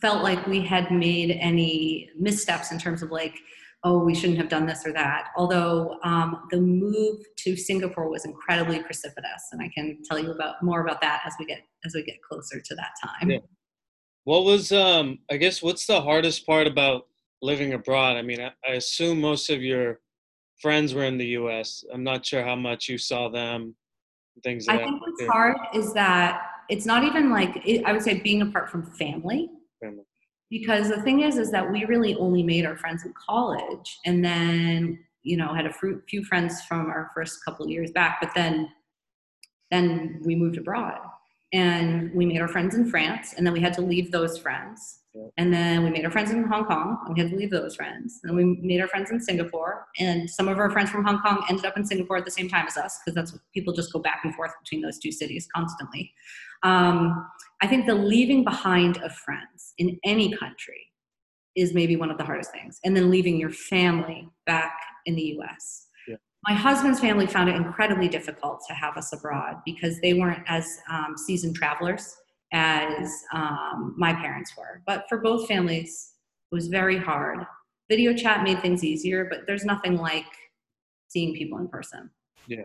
[0.00, 3.34] felt like we had made any missteps in terms of like
[3.84, 8.24] oh we shouldn't have done this or that although um, the move to singapore was
[8.24, 11.94] incredibly precipitous and i can tell you about more about that as we get as
[11.94, 13.38] we get closer to that time yeah.
[14.24, 17.06] What was um I guess what's the hardest part about
[17.40, 18.16] living abroad?
[18.16, 20.00] I mean, I, I assume most of your
[20.60, 21.84] friends were in the US.
[21.92, 23.74] I'm not sure how much you saw them.
[24.44, 28.20] Things I think what's hard is that it's not even like it, I would say
[28.20, 29.50] being apart from family.
[29.82, 30.04] Family.
[30.52, 34.22] Because the thing is, is that we really only made our friends in college, and
[34.22, 35.72] then you know had a
[36.06, 38.68] few friends from our first couple of years back, but then
[39.70, 40.98] then we moved abroad
[41.54, 45.00] and we made our friends in France, and then we had to leave those friends.
[45.36, 47.76] And then we made our friends in Hong Kong, and we had to leave those
[47.76, 48.20] friends.
[48.24, 51.44] And we made our friends in Singapore, and some of our friends from Hong Kong
[51.50, 53.92] ended up in Singapore at the same time as us, because that's what people just
[53.92, 56.12] go back and forth between those two cities constantly.
[56.62, 57.26] Um,
[57.62, 60.86] I think the leaving behind of friends in any country
[61.54, 64.74] is maybe one of the hardest things, and then leaving your family back
[65.06, 65.86] in the US
[66.46, 70.78] my husband's family found it incredibly difficult to have us abroad because they weren't as
[70.90, 72.16] um, seasoned travelers
[72.52, 74.82] as um, my parents were.
[74.86, 76.14] But for both families,
[76.50, 77.38] it was very hard.
[77.88, 80.26] Video chat made things easier, but there's nothing like
[81.08, 82.10] seeing people in person.
[82.48, 82.64] Yeah.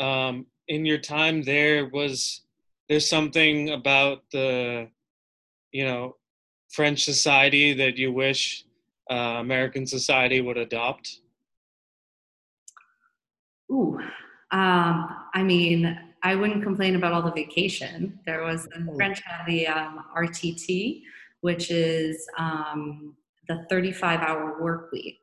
[0.00, 2.42] Um, in your time there, was
[2.88, 4.88] there something about the,
[5.72, 6.16] you know,
[6.70, 8.64] French society that you wish
[9.10, 11.20] uh, American society would adopt?
[13.70, 13.98] Ooh,
[14.50, 18.18] um, I mean, I wouldn't complain about all the vacation.
[18.26, 18.96] There was the oh.
[18.96, 21.02] French had the um, RTT,
[21.42, 23.14] which is um,
[23.48, 25.20] the 35 hour work week,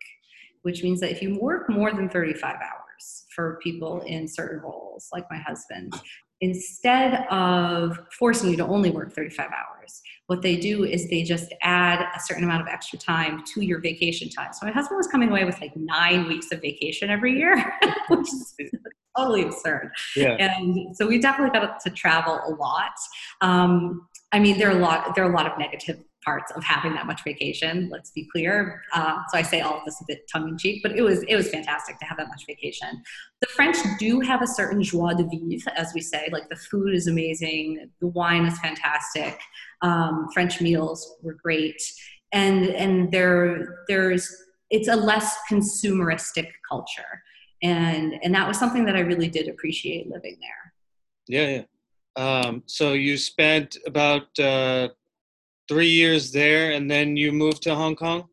[0.61, 5.09] which means that if you work more than 35 hours for people in certain roles,
[5.11, 5.93] like my husband,
[6.41, 11.53] instead of forcing you to only work 35 hours, what they do is they just
[11.61, 14.51] add a certain amount of extra time to your vacation time.
[14.53, 17.73] So my husband was coming away with like nine weeks of vacation every year,
[18.09, 18.55] which is
[19.15, 19.91] totally absurd.
[20.15, 20.35] Yeah.
[20.39, 22.93] And so we definitely got to travel a lot.
[23.41, 25.15] Um, I mean, there are a lot.
[25.15, 27.87] There are a lot of negative parts of having that much vacation.
[27.91, 28.81] Let's be clear.
[28.93, 31.23] Uh, so I say all of this a bit tongue in cheek, but it was
[31.23, 33.03] it was fantastic to have that much vacation.
[33.41, 36.27] The French do have a certain joie de vivre, as we say.
[36.31, 39.39] Like the food is amazing, the wine is fantastic,
[39.81, 41.81] um, French meals were great,
[42.31, 44.35] and and there there's
[44.71, 47.23] it's a less consumeristic culture,
[47.61, 50.73] and and that was something that I really did appreciate living there.
[51.27, 51.63] Yeah, yeah.
[52.17, 54.89] Um, so you spent about uh,
[55.67, 58.27] three years there, and then you moved to Hong Kong.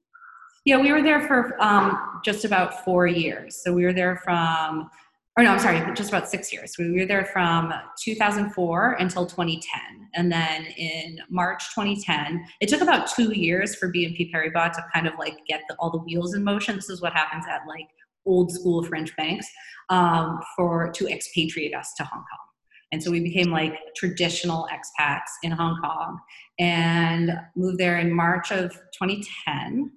[0.65, 3.61] Yeah, we were there for um, just about four years.
[3.63, 4.91] So we were there from
[5.37, 6.75] or no, I'm sorry, just about six years.
[6.79, 7.73] We were there from
[8.05, 9.81] 2004 until 2010.
[10.15, 15.07] And then in March 2010, it took about two years for BNP Paribas to kind
[15.07, 16.77] of like get the, all the wheels in motion.
[16.77, 17.89] This is what happens at like
[18.27, 19.47] old school French banks
[19.89, 22.52] um, for to expatriate us to Hong Kong.
[22.93, 26.21] And so we became like traditional expats in Hong Kong
[26.61, 29.91] and moved there in March of 2010.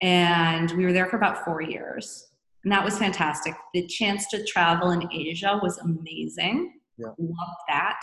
[0.00, 2.32] And we were there for about four years
[2.64, 3.54] and that was fantastic.
[3.74, 6.74] The chance to travel in Asia was amazing.
[6.96, 7.08] Yeah.
[7.18, 8.00] Loved that.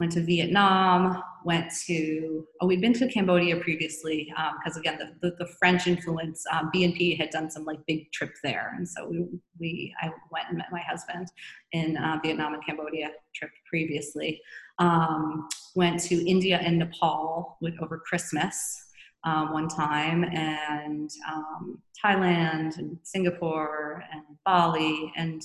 [0.00, 5.30] Went to Vietnam, went to, oh, we'd been to Cambodia previously because, um, again, the,
[5.30, 8.74] the, the, French influence, um, BNP had done some like big trip there.
[8.76, 9.28] And so we,
[9.60, 11.28] we I went and met my husband
[11.72, 14.40] in uh, Vietnam and Cambodia trip previously.
[14.78, 18.84] Um, went to India and Nepal with, over Christmas
[19.24, 25.12] um, one time, and um, Thailand, and Singapore, and Bali.
[25.16, 25.42] And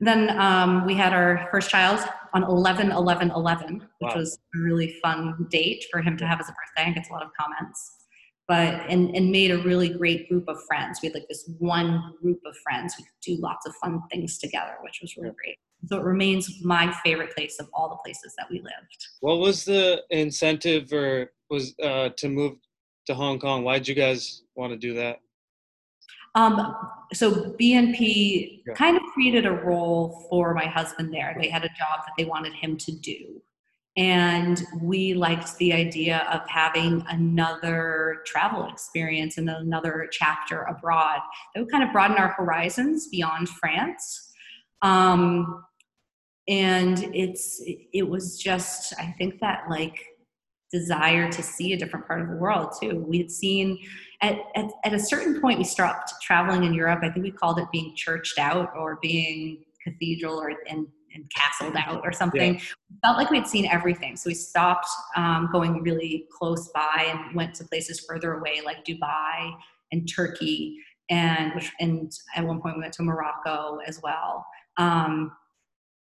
[0.00, 2.00] then um, we had our first child
[2.34, 4.14] on 11 11 11, which wow.
[4.16, 6.86] was a really fun date for him to have as a birthday.
[6.86, 7.94] and gets a lot of comments.
[8.46, 11.00] But and, and made a really great group of friends.
[11.02, 12.94] We had like this one group of friends.
[12.98, 15.56] We could do lots of fun things together, which was really great.
[15.86, 19.06] So it remains my favorite place of all the places that we lived.
[19.20, 22.56] What was the incentive or was uh, to move
[23.08, 23.64] to Hong Kong.
[23.64, 25.20] Why did you guys want to do that?
[26.34, 26.76] Um,
[27.12, 28.74] so BNP yeah.
[28.74, 31.36] kind of created a role for my husband there.
[31.40, 33.40] They had a job that they wanted him to do.
[33.96, 41.18] And we liked the idea of having another travel experience and another chapter abroad
[41.54, 44.30] that would kind of broaden our horizons beyond France.
[44.82, 45.64] Um,
[46.46, 49.98] and it's it was just I think that like
[50.70, 53.04] desire to see a different part of the world too.
[53.08, 53.78] We had seen
[54.20, 57.00] at, at, at, a certain point we stopped traveling in Europe.
[57.02, 61.76] I think we called it being churched out or being cathedral or and, and castled
[61.86, 62.54] out or something.
[62.54, 62.60] Yeah.
[63.04, 64.16] Felt like we'd seen everything.
[64.16, 68.84] So we stopped um, going really close by and went to places further away like
[68.84, 69.52] Dubai
[69.92, 70.76] and Turkey
[71.10, 74.44] and which and at one point we went to Morocco as well.
[74.76, 75.32] Um,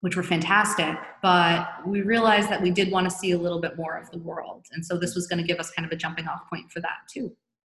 [0.03, 0.97] which were fantastic.
[1.21, 4.17] But we realized that we did want to see a little bit more of the
[4.17, 4.65] world.
[4.73, 6.81] And so this was going to give us kind of a jumping off point for
[6.81, 7.33] that too.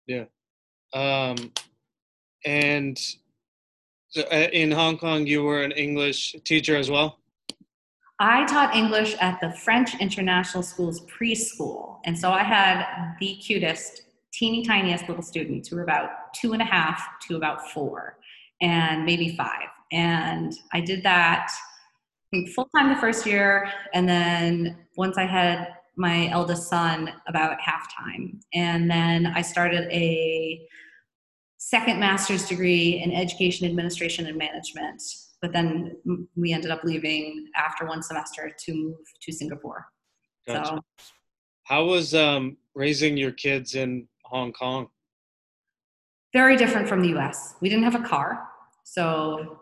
[0.07, 0.25] Yeah.
[0.93, 1.53] Um,
[2.45, 2.99] and
[4.09, 7.19] so uh, in Hong Kong, you were an English teacher as well?
[8.21, 11.99] I taught English at the French International School's preschool.
[12.05, 12.87] And so I had
[13.19, 17.71] the cutest, teeny tiniest little students who were about two and a half to about
[17.71, 18.19] four
[18.61, 19.69] and maybe five.
[19.91, 21.51] And I did that
[22.55, 27.89] full time the first year, and then once I had my eldest son, about half
[27.95, 30.67] time, and then I started a
[31.59, 35.03] second master's degree in education administration and management.
[35.41, 35.97] But then
[36.37, 39.87] we ended up leaving after one semester to move to Singapore.
[40.47, 40.67] Gotcha.
[40.67, 41.05] So,
[41.65, 44.89] how was um, raising your kids in Hong Kong?
[46.33, 47.55] Very different from the U.S.
[47.61, 48.49] We didn't have a car,
[48.85, 49.61] so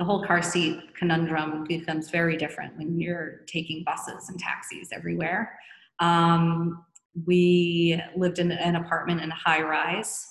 [0.00, 5.58] the whole car seat conundrum becomes very different when you're taking buses and taxis everywhere.
[5.98, 6.82] Um,
[7.26, 10.26] we lived in an apartment in a high rise.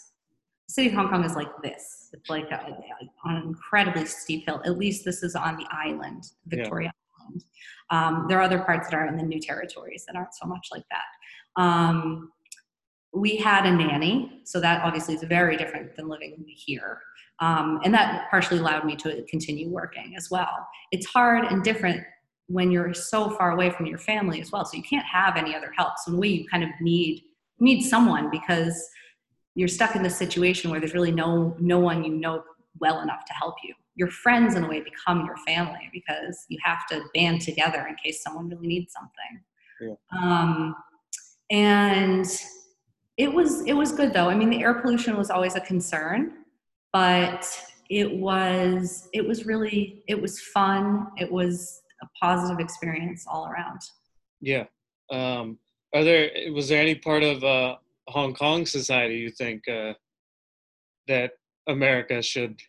[0.67, 2.09] The city of Hong Kong is like this.
[2.13, 2.75] It's like a,
[3.23, 4.59] on an incredibly steep hill.
[4.65, 7.21] At least this is on the island, Victoria yeah.
[7.21, 7.43] Island.
[7.91, 10.69] Um, there are other parts that are in the new territories that aren't so much
[10.71, 11.61] like that.
[11.61, 12.31] Um,
[13.13, 17.01] we had a nanny, so that obviously is very different than living here.
[17.41, 20.67] Um, and that partially allowed me to continue working as well.
[20.91, 22.03] It's hard and different
[22.47, 24.65] when you're so far away from your family as well.
[24.65, 25.93] So you can't have any other help.
[26.03, 27.23] So in a way, you kind of need
[27.61, 28.87] need someone because
[29.55, 32.43] you're stuck in this situation where there's really no no one you know
[32.79, 33.73] well enough to help you.
[33.95, 37.95] Your friends, in a way, become your family because you have to band together in
[38.03, 39.43] case someone really needs something.
[39.81, 40.21] Yeah.
[40.21, 40.75] Um,
[41.51, 42.25] and
[43.17, 44.29] it was it was good though.
[44.29, 46.33] I mean, the air pollution was always a concern
[46.93, 47.47] but
[47.89, 51.07] it was it was really it was fun.
[51.17, 53.81] It was a positive experience all around.
[54.41, 54.65] Yeah.
[55.11, 55.57] Um
[55.93, 57.75] are there was there any part of uh
[58.07, 59.93] hong kong society you think uh
[61.07, 61.31] that
[61.67, 62.59] america should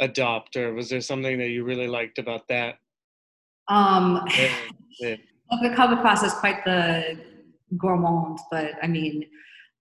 [0.00, 2.76] adopt or was there something that you really liked about that?
[3.68, 4.24] Um
[5.00, 5.16] yeah,
[5.62, 7.18] the cover class is quite the
[7.76, 9.24] gourmand but i mean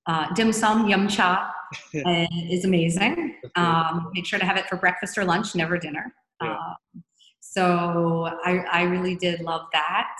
[0.08, 1.52] uh, dim sum yum cha
[2.06, 3.36] uh, is amazing.
[3.56, 6.14] Um, make sure to have it for breakfast or lunch, never dinner.
[6.42, 6.52] Yeah.
[6.52, 7.04] Um,
[7.40, 10.16] so I, I really did love that.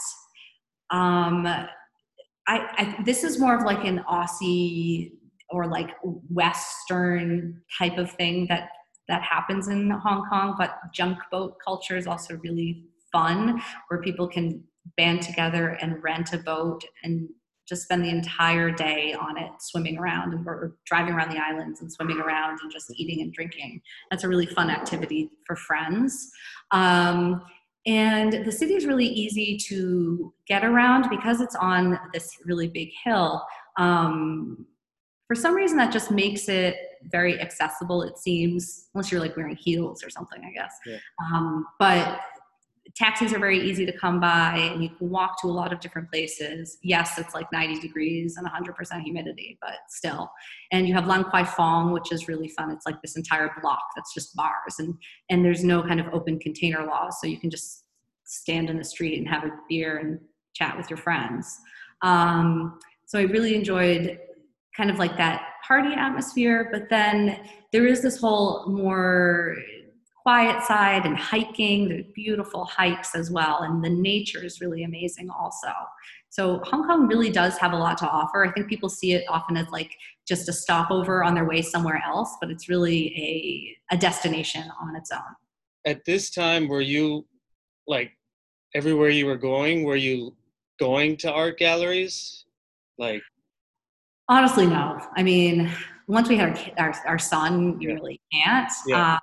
[0.90, 1.68] Um, I,
[2.48, 5.12] I, this is more of like an Aussie
[5.50, 5.92] or like
[6.30, 8.70] Western type of thing that
[9.08, 14.28] that happens in Hong Kong, but junk boat culture is also really fun where people
[14.28, 14.64] can
[14.98, 17.30] band together and rent a boat and
[17.68, 21.82] just spend the entire day on it swimming around and or driving around the islands
[21.82, 23.82] and swimming around and just eating and drinking.
[24.12, 26.32] That's a really fun activity for friends.
[26.72, 27.42] Um,
[27.88, 32.90] and the city is really easy to get around because it's on this really big
[33.04, 33.44] hill.
[33.78, 34.66] Um,
[35.28, 36.76] for some reason that just makes it
[37.12, 40.74] very accessible it seems unless you're like wearing heels or something i guess.
[40.86, 40.98] Yeah.
[41.20, 42.20] um, but
[42.96, 45.80] taxis are very easy to come by and you can walk to a lot of
[45.80, 46.78] different places.
[46.84, 50.30] Yes it's like 90 degrees and 100% humidity but still.
[50.72, 52.72] And you have Lan Kwai Fong which is really fun.
[52.72, 54.94] It's like this entire block that's just bars and
[55.30, 57.84] and there's no kind of open container laws so you can just
[58.26, 60.20] stand in the street and have a beer and
[60.54, 61.60] chat with your friends.
[62.02, 64.20] Um, so i really enjoyed
[64.76, 67.40] kind of like that party atmosphere but then
[67.72, 69.56] there is this whole more
[70.26, 71.88] quiet side and hiking.
[71.88, 75.68] There's beautiful hikes as well, and the nature is really amazing also.
[76.30, 78.44] So Hong Kong really does have a lot to offer.
[78.44, 79.92] I think people see it often as like
[80.28, 84.96] just a stopover on their way somewhere else, but it's really a, a destination on
[84.96, 85.36] its own.
[85.86, 87.28] At this time, were you
[87.88, 88.12] like
[88.74, 89.84] everywhere you were going?
[89.84, 90.36] Were you
[90.80, 92.46] going to art galleries?
[92.98, 93.22] Like,
[94.28, 95.00] honestly, no.
[95.16, 95.72] I mean,
[96.08, 97.96] once we had our, our, our son, you yeah.
[97.96, 98.72] really can't.
[98.88, 99.20] Yeah.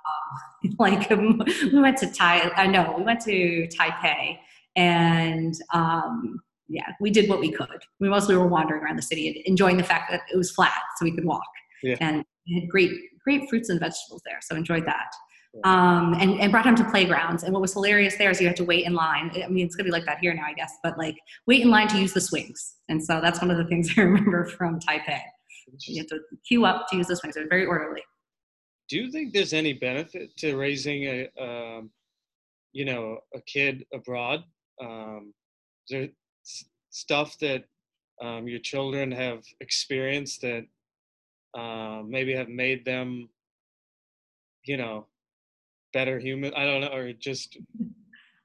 [0.63, 4.37] Um, like we went to Tai, I know we went to Taipei
[4.75, 7.83] and um, yeah, we did what we could.
[7.99, 10.81] We mostly were wandering around the city and enjoying the fact that it was flat
[10.97, 11.47] so we could walk.
[11.81, 11.97] Yeah.
[11.99, 12.91] And had great,
[13.23, 14.39] great fruits and vegetables there.
[14.41, 15.11] So enjoyed that.
[15.65, 17.43] Um, and, and brought him to playgrounds.
[17.43, 19.29] And what was hilarious there is you had to wait in line.
[19.35, 21.15] I mean, it's gonna be like that here now, I guess, but like
[21.45, 22.77] wait in line to use the swings.
[22.89, 25.21] And so that's one of the things I remember from Taipei.
[25.81, 27.35] You have to queue up to use the swings.
[27.35, 28.01] They're very orderly.
[28.89, 31.89] Do you think there's any benefit to raising a, um,
[32.73, 34.43] you know, a kid abroad?
[34.81, 35.33] Um,
[35.87, 36.07] is there
[36.89, 37.63] stuff that
[38.21, 40.65] um, your children have experienced that
[41.57, 43.29] uh, maybe have made them,
[44.65, 45.07] you know,
[45.93, 46.53] better human?
[46.53, 47.57] I don't know, or just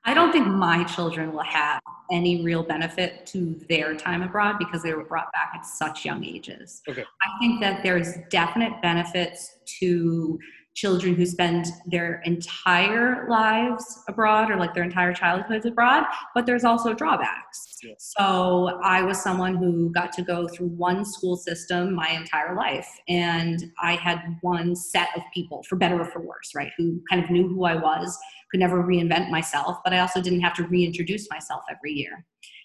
[0.08, 4.82] I don't think my children will have any real benefit to their time abroad because
[4.82, 6.80] they were brought back at such young ages.
[6.88, 7.02] Okay.
[7.02, 10.38] I think that there's definite benefits to
[10.74, 16.04] children who spend their entire lives abroad or like their entire childhoods abroad,
[16.34, 17.76] but there's also drawbacks.
[17.82, 17.92] Yeah.
[17.98, 22.88] So I was someone who got to go through one school system my entire life,
[23.08, 27.22] and I had one set of people, for better or for worse, right, who kind
[27.22, 28.16] of knew who I was,
[28.50, 32.24] could never reinvent myself, but I also didn't have to reintroduce myself every year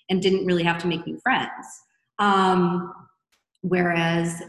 [0.09, 1.65] and didn't really have to make new friends.
[2.19, 2.93] Um,
[3.61, 4.41] whereas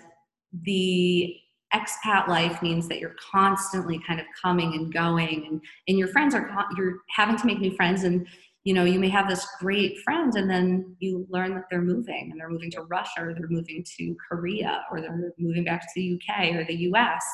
[0.62, 1.37] the
[1.74, 6.35] expat life means that you're constantly kind of coming and going and, and your friends
[6.35, 8.26] are you're having to make new friends and
[8.62, 12.28] you know you may have this great friend and then you learn that they're moving
[12.30, 15.89] and they're moving to russia or they're moving to korea or they're moving back to
[15.97, 17.24] the uk or the us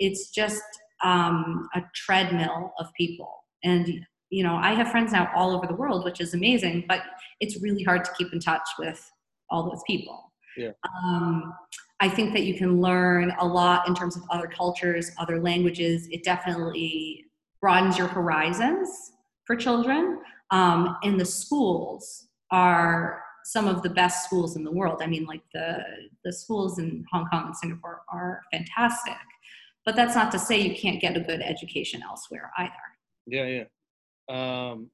[0.00, 0.62] it's just
[1.04, 5.74] um, a treadmill of people and you know i have friends now all over the
[5.74, 7.02] world which is amazing but
[7.40, 9.10] it's really hard to keep in touch with
[9.50, 10.70] all those people yeah.
[11.04, 11.54] Um,
[12.00, 16.08] I think that you can learn a lot in terms of other cultures, other languages.
[16.10, 17.24] It definitely
[17.60, 19.12] broadens your horizons
[19.46, 20.20] for children.
[20.50, 25.00] Um, and the schools are some of the best schools in the world.
[25.02, 25.78] I mean, like the
[26.24, 29.16] the schools in Hong Kong and Singapore are fantastic,
[29.84, 32.72] but that's not to say you can't get a good education elsewhere either.
[33.26, 33.64] Yeah, yeah.
[34.28, 34.90] Um,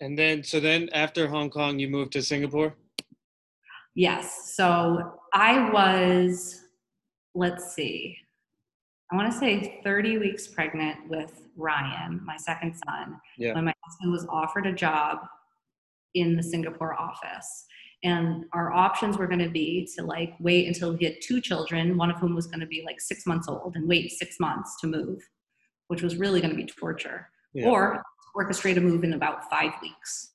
[0.00, 2.74] and then, so then after Hong Kong, you moved to Singapore.
[3.94, 4.54] Yes.
[4.54, 6.60] So I was,
[7.34, 8.16] let's see,
[9.10, 13.54] I want to say 30 weeks pregnant with Ryan, my second son, yeah.
[13.54, 15.18] when my husband was offered a job
[16.14, 17.64] in the Singapore office.
[18.04, 21.96] And our options were going to be to like wait until he had two children,
[21.96, 24.78] one of whom was going to be like six months old, and wait six months
[24.82, 25.26] to move,
[25.88, 27.68] which was really going to be torture, yeah.
[27.68, 28.02] or
[28.36, 30.30] orchestrate a move in about five weeks.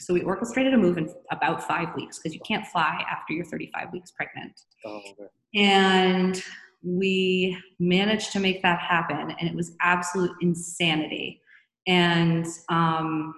[0.00, 3.44] So we orchestrated a move in about five weeks because you can't fly after you're
[3.44, 4.52] 35 weeks pregnant.
[4.84, 5.28] Oh, okay.
[5.54, 6.42] And
[6.82, 11.40] we managed to make that happen, and it was absolute insanity.
[11.86, 13.34] And um,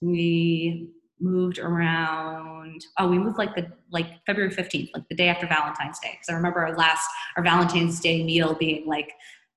[0.00, 5.46] we moved around oh we moved like the like february 15th like the day after
[5.46, 9.12] valentine's day because i remember our last our valentine's day meal being like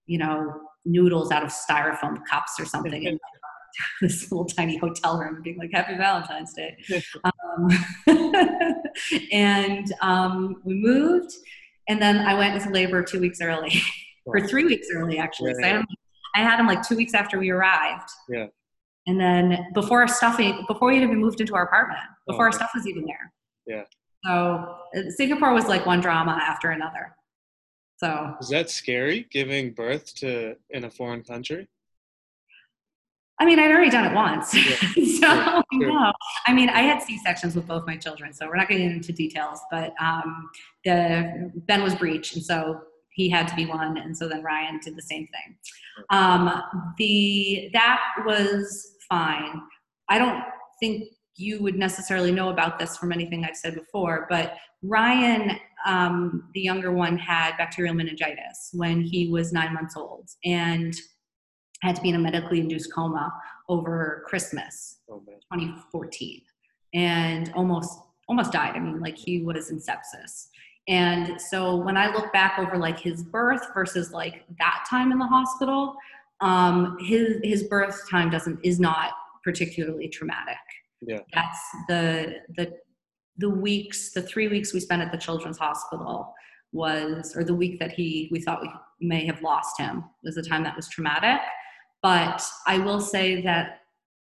[0.06, 0.54] you know
[0.86, 3.20] noodles out of styrofoam cups or something and
[4.02, 6.78] this little tiny hotel room being like, Happy Valentine's Day.
[7.24, 7.70] um,
[9.32, 11.34] and um, we moved,
[11.88, 13.82] and then I went into labor two weeks early,
[14.26, 15.54] or three weeks early, actually.
[15.56, 15.86] So I, had,
[16.36, 18.10] I had him like two weeks after we arrived.
[18.28, 18.48] Yeah.
[19.08, 22.70] And then before our stuff, before we even moved into our apartment, before our stuff
[22.76, 23.34] was even there.
[23.66, 23.84] Yeah.
[24.26, 27.16] So uh, Singapore was like one drama after another.
[28.00, 31.68] So Is that scary giving birth to in a foreign country?
[33.42, 34.54] I mean, I'd already done it once.
[34.54, 34.64] Yeah,
[34.96, 35.88] so sure.
[35.88, 36.14] no.
[36.48, 39.12] I mean, I had C sections with both my children, so we're not getting into
[39.12, 39.60] details.
[39.70, 40.50] But um,
[40.86, 42.82] the Ben was breech, and so
[43.12, 45.58] he had to be one, and so then Ryan did the same thing.
[46.10, 46.62] Um,
[46.98, 49.62] the that was fine.
[50.10, 50.42] I don't
[50.80, 51.04] think
[51.36, 56.62] you would necessarily know about this from anything I've said before, but Ryan, um, the
[56.62, 60.94] younger one, had bacterial meningitis when he was nine months old, and
[61.82, 63.32] had to be in a medically induced coma
[63.70, 65.24] over Christmas Oh
[65.54, 66.42] 2014
[66.94, 68.76] and almost almost died.
[68.76, 70.48] I mean, like he was in sepsis.
[70.88, 75.20] And so when I look back over like his birth versus like that time in
[75.20, 75.96] the hospital,
[76.42, 79.12] um, his his birth time doesn't is not
[79.44, 80.58] particularly traumatic.
[81.02, 81.20] Yeah.
[81.34, 82.74] That's the the
[83.40, 86.34] the weeks, the three weeks we spent at the children's hospital
[86.72, 88.70] was, or the week that he we thought we
[89.02, 91.40] may have lost him was the time that was traumatic.
[92.04, 93.66] But I will say that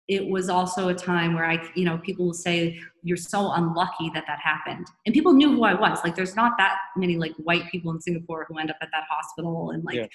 [0.07, 4.09] it was also a time where I, you know, people will say you're so unlucky
[4.13, 5.99] that that happened, and people knew who I was.
[6.03, 9.03] Like, there's not that many like white people in Singapore who end up at that
[9.09, 10.07] hospital, and like Yeah.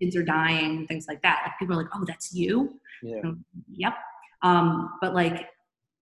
[0.00, 1.42] kids are dying and things like that.
[1.44, 2.78] Like people are like, oh, that's you.
[3.02, 3.22] Yeah.
[3.72, 3.94] Yep.
[4.42, 5.48] Um, but like,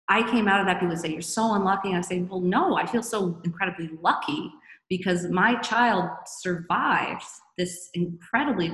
[0.09, 0.75] I came out of that.
[0.75, 3.89] People would say you're so unlucky, and I say, well, no, I feel so incredibly
[4.01, 4.51] lucky
[4.89, 7.25] because my child survived
[7.57, 8.73] this incredibly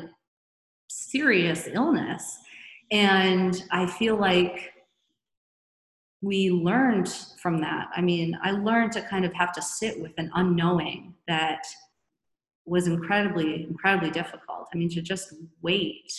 [0.89, 2.38] serious illness.
[2.91, 4.73] And I feel like
[6.21, 7.09] we learned
[7.41, 7.89] from that.
[7.95, 11.65] I mean, I learned to kind of have to sit with an unknowing that
[12.65, 14.67] was incredibly, incredibly difficult.
[14.73, 16.13] I mean, to just wait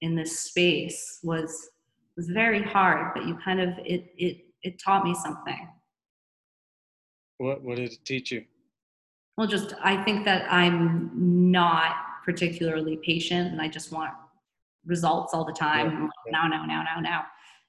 [0.00, 1.70] in this space was
[2.16, 5.68] was very hard, but you kind of it it it taught me something.
[7.38, 8.44] What what did it teach you?
[9.36, 14.12] Well, just I think that I'm not particularly patient, and I just want
[14.84, 16.10] results all the time.
[16.26, 17.24] Yeah, Now, now, now, now, now.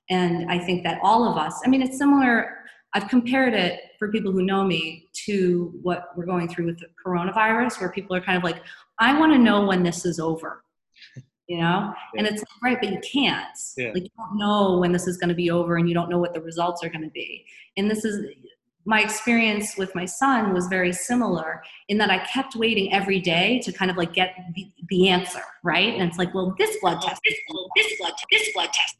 [0.09, 1.61] And I think that all of us.
[1.65, 2.57] I mean, it's similar.
[2.93, 6.87] I've compared it for people who know me to what we're going through with the
[7.03, 8.61] coronavirus, where people are kind of like,
[8.99, 10.63] "I want to know when this is over,"
[11.47, 11.93] you know.
[12.17, 13.57] And it's like, right, but you can't.
[13.77, 13.91] Yeah.
[13.93, 16.19] Like you don't know when this is going to be over, and you don't know
[16.19, 17.45] what the results are going to be.
[17.77, 18.25] And this is
[18.85, 23.59] my experience with my son was very similar in that I kept waiting every day
[23.63, 25.93] to kind of like get the, the answer, right?
[25.93, 28.97] And it's like, well, this blood test, this blood, this blood, this blood test.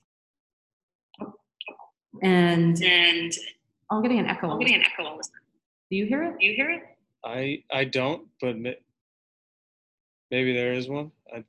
[2.22, 3.34] And and
[3.90, 4.50] I'm getting an echo.
[4.50, 5.04] I'm getting an echo.
[5.04, 5.30] All this
[5.94, 6.40] do you hear it?
[6.40, 6.84] Do you hear it?
[7.24, 11.12] I I don't, but maybe there is one.
[11.32, 11.44] I,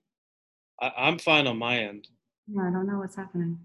[0.81, 2.09] I I'm fine on my end.
[2.49, 3.59] No, I don't know what's happening.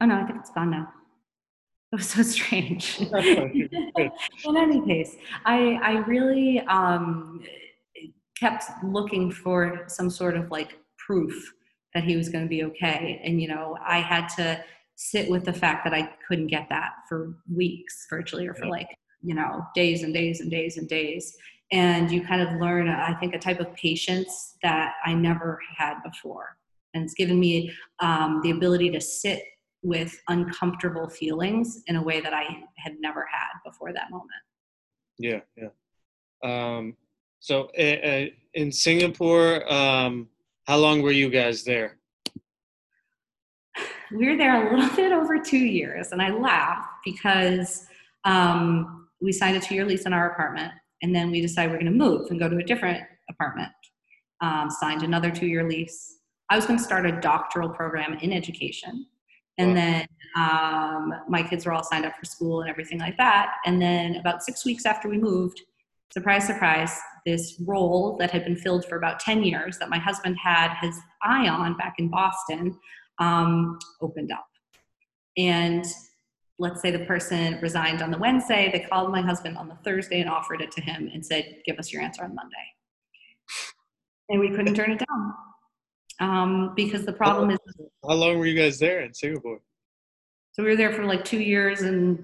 [0.00, 0.92] Oh no, I think it's gone now.
[1.90, 3.00] It was so strange.
[3.00, 7.42] in any case, I I really um,
[8.38, 11.34] kept looking for some sort of like proof
[11.94, 14.62] that he was going to be okay, and you know I had to
[14.96, 18.70] sit with the fact that I couldn't get that for weeks, virtually, or for Yeah.
[18.72, 18.90] like
[19.22, 21.38] you know days and days and days and days.
[21.70, 25.96] And you kind of learn, I think, a type of patience that I never had
[26.02, 26.56] before,
[26.94, 29.42] and it's given me um, the ability to sit
[29.82, 32.44] with uncomfortable feelings in a way that I
[32.78, 34.30] had never had before that moment.
[35.18, 35.68] Yeah, yeah.
[36.42, 36.96] Um,
[37.40, 40.28] so uh, in Singapore, um,
[40.66, 41.98] how long were you guys there?
[44.10, 47.86] We were there a little bit over two years, and I laugh because
[48.24, 50.72] um, we signed a two year lease in our apartment,
[51.02, 53.72] and then we decided we're going to move and go to a different apartment.
[54.40, 56.18] Um, signed another two year lease.
[56.50, 59.06] I was going to start a doctoral program in education.
[59.58, 59.74] And Wow.
[59.74, 63.54] then um, my kids were all signed up for school and everything like that.
[63.66, 65.60] And then about six weeks after we moved,
[66.12, 66.96] surprise, surprise,
[67.26, 70.98] this role that had been filled for about 10 years that my husband had his
[71.22, 72.78] eye on back in Boston
[73.18, 74.46] um, opened up.
[75.36, 75.84] And
[76.58, 80.20] let's say the person resigned on the Wednesday, they called my husband on the Thursday
[80.20, 82.54] and offered it to him and said, Give us your answer on Monday.
[84.28, 85.34] And we couldn't turn it down.
[86.20, 87.58] Um, because the problem is,
[88.06, 89.60] How long were you guys there in Singapore?
[90.52, 92.18] so we were there for like two years and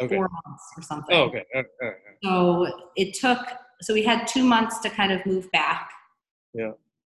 [0.00, 0.14] Okay.
[0.14, 1.16] four months or something.
[1.16, 1.42] Oh, okay.
[1.54, 3.38] All right, all right, So it took,
[3.80, 5.90] so we had two months to kind of move back.
[6.54, 6.72] Yeah.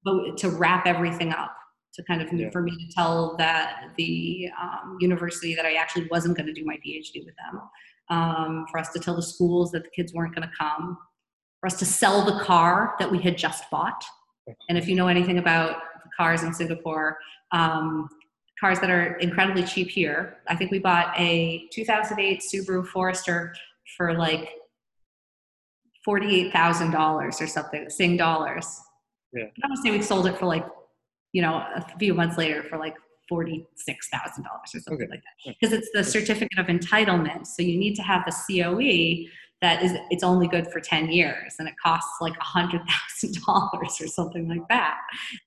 [0.04, 1.54] But to wrap everything up,
[1.94, 2.50] to kind of, Yeah.
[2.50, 6.64] for me to tell that the um, university that I actually wasn't going to do
[6.64, 7.60] my PhD with them,
[8.08, 10.96] um, for us to tell the schools that the kids weren't going to come,
[11.60, 14.02] for us to sell the car that we had just bought.
[14.68, 17.18] And if you know anything about the cars in Singapore.
[17.52, 18.08] Um,
[18.60, 20.36] cars that are incredibly cheap here.
[20.46, 23.54] I think we bought a 2008 Subaru Forester
[23.96, 24.50] for like
[26.06, 28.80] $48,000 or something, Sing dollars.
[29.32, 29.44] Yeah.
[29.64, 30.66] I to say we sold it for like,
[31.32, 32.94] you know, a few months later for like
[33.30, 35.06] $46,000 or something Okay.
[35.08, 35.54] like that.
[35.60, 37.46] Because it's the certificate of entitlement.
[37.46, 39.30] So you need to have the COE
[39.62, 42.80] that is, it's only good for 10 years and it costs like $100,000
[43.74, 44.98] or something like that.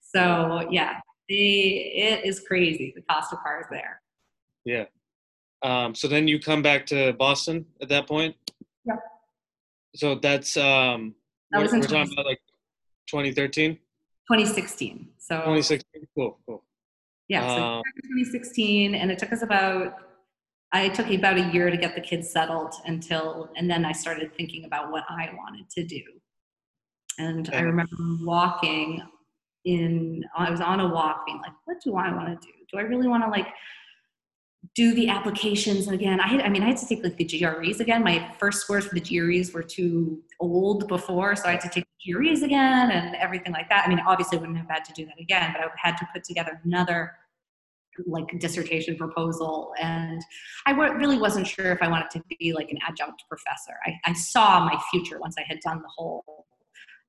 [0.02, 4.02] So yeah, the, it is crazy the cost of cars there.
[4.66, 4.86] Yeah.
[5.64, 8.36] Um, so then you come back to Boston at that point.
[8.86, 9.00] Yep.
[9.96, 11.16] So that's um,
[11.52, 12.42] That we're, we're talking about like
[13.08, 13.80] 2013,
[14.30, 15.10] 2016.
[15.18, 16.08] So 2016.
[16.16, 16.64] Cool, cool.
[17.28, 19.96] yeah, so Um, 2016, and it took us about.
[20.72, 24.34] I took about a year to get the kids settled until, and then I started
[24.36, 26.02] thinking about what I wanted to do.
[27.20, 29.04] And I remember walking
[29.66, 30.24] in.
[30.36, 32.54] I was on a walk, being like, "What do I want to do?
[32.72, 33.48] Do I really want to like?"
[34.76, 36.20] Do the applications again.
[36.20, 38.04] I had I mean I had to take like the GREs again.
[38.04, 41.86] My first scores for the GREs were too old before so I had to take
[42.06, 43.86] the GREs again and everything like that.
[43.86, 46.08] I mean obviously I wouldn't have had to do that again but I had to
[46.14, 47.12] put together another
[48.06, 49.74] like dissertation proposal.
[49.80, 50.22] And
[50.66, 53.76] I really wasn't sure if I wanted to be like an adjunct professor.
[53.86, 56.48] I, I saw my future once I had done the whole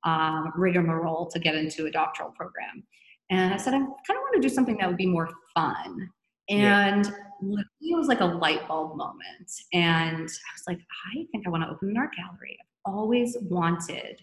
[0.04, 2.84] um, rigmarole to get into a doctoral program.
[3.30, 6.10] And I said I kind of want to do something that would be more fun.
[6.48, 7.06] And
[7.40, 9.50] literally it was like a light bulb moment.
[9.72, 10.78] And I was like,
[11.14, 12.58] I think I want to open an art gallery.
[12.60, 14.22] I've always wanted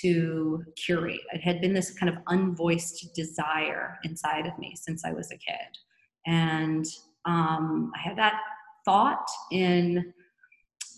[0.00, 1.20] to curate.
[1.32, 5.36] It had been this kind of unvoiced desire inside of me since I was a
[5.36, 5.78] kid.
[6.26, 6.86] And
[7.24, 8.40] um, I had that
[8.84, 10.12] thought in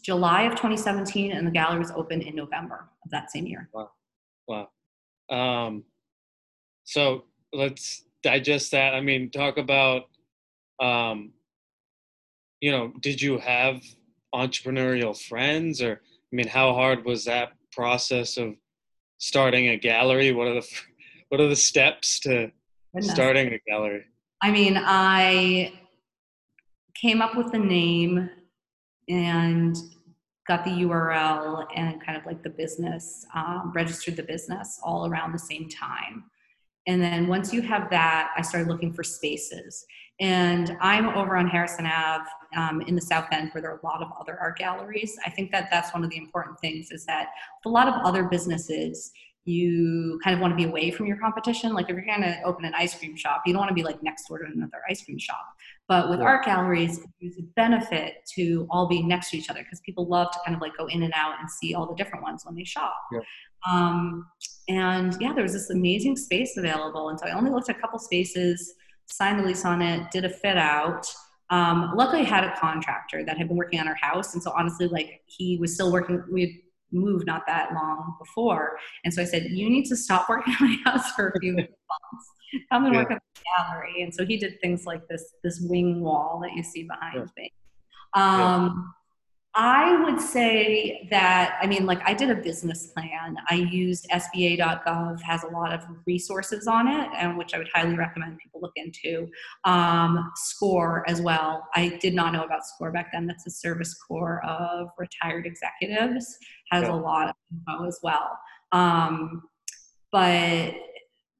[0.05, 3.71] July of 2017, and the gallery was open in November of that same year.
[4.47, 4.69] Wow.
[5.31, 5.85] Um,
[6.85, 8.95] so let's digest that.
[8.95, 10.05] I mean, talk about,
[10.81, 11.33] um,
[12.61, 13.83] you know, did you have
[14.35, 18.55] entrepreneurial friends, or I mean, how hard was that process of
[19.19, 20.33] starting a gallery?
[20.33, 20.69] What are the
[21.29, 22.51] what are the steps to
[22.95, 23.13] Goodness.
[23.13, 24.05] starting a gallery?
[24.43, 25.73] I mean, I
[26.95, 28.31] came up with the name
[29.09, 29.77] and
[30.47, 35.33] got the URL and kind of like the business, um, registered the business all around
[35.33, 36.25] the same time.
[36.87, 39.85] And then once you have that, I started looking for spaces.
[40.21, 42.25] And I'm over on Harrison Ave
[42.57, 45.17] um, in the South End where there are a lot of other art galleries.
[45.27, 47.29] I think that that's one of the important things is that
[47.65, 49.11] with a lot of other businesses,
[49.47, 51.75] you kind of want to be away from your competition.
[51.75, 53.83] Like if you're going to open an ice cream shop, you don't want to be
[53.83, 55.45] like next door to another ice cream shop.
[55.89, 56.27] But with Yeah.
[56.27, 60.31] art galleries, there's a benefit to all being next to each other because people love
[60.33, 62.55] to kind of like go in and out and see all the different ones when
[62.55, 62.95] they shop.
[63.13, 63.21] Yeah.
[63.69, 64.27] Um,
[64.69, 67.09] and yeah, there was this amazing space available.
[67.11, 68.75] And so I only looked at a couple spaces,
[69.07, 71.07] signed a lease on it, did a fit out.
[71.51, 74.33] Um, luckily, I had a contractor that had been working on our house.
[74.35, 76.51] And so honestly, like he was still working, we had
[76.93, 78.79] moved not that long before.
[79.05, 81.53] And so I said, You need to stop working on my house for a few
[81.57, 81.71] months.
[82.73, 83.01] Come and Yeah.
[83.01, 84.03] work at the gallery.
[84.03, 87.43] And so he did things like this this wing wall that you see behind Yeah.
[87.43, 87.53] me.
[88.15, 88.95] Um,
[89.57, 93.37] I would say that, I mean, like I did a business plan.
[93.49, 97.95] I used SBA.gov, has a lot of resources on it, and which I would highly
[97.97, 99.29] recommend people look into.
[99.65, 101.69] Um, SCORE as well.
[101.77, 103.27] I did not know about SCORE back then.
[103.27, 106.37] That's a service corps of retired executives,
[106.73, 106.93] has Yeah.
[106.93, 108.37] a lot of info as well.
[108.73, 109.43] Um,
[110.11, 110.75] but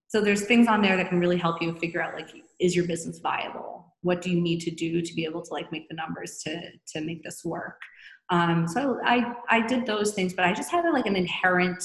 [0.07, 2.29] so there's things on there that can really help you figure out like,
[2.61, 3.94] is your business viable?
[4.05, 6.53] What do you need to do to be able to like make the numbers to
[6.93, 7.81] to make this work?
[8.31, 11.83] Um, so I I did those things, but I just had like an inherent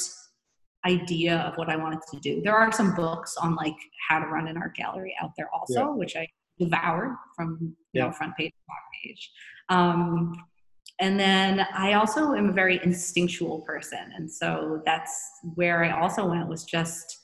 [0.85, 2.41] idea of what I wanted to do.
[2.41, 3.75] There are some books on like
[4.07, 5.95] how to run an art gallery out there also, Yeah.
[6.01, 6.27] which I
[6.59, 9.31] devoured from you know front page to back page.
[9.69, 10.33] Um,
[11.01, 15.13] and then I also am a very instinctual person, and so that's
[15.55, 17.17] where I also went was just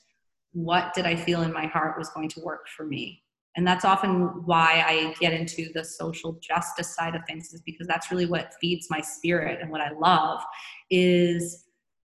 [0.52, 3.22] what did I feel in my heart was going to work for me.
[3.56, 7.86] And that's often why I get into the social justice side of things, is because
[7.86, 10.42] that's really what feeds my spirit and what I love
[10.90, 11.64] is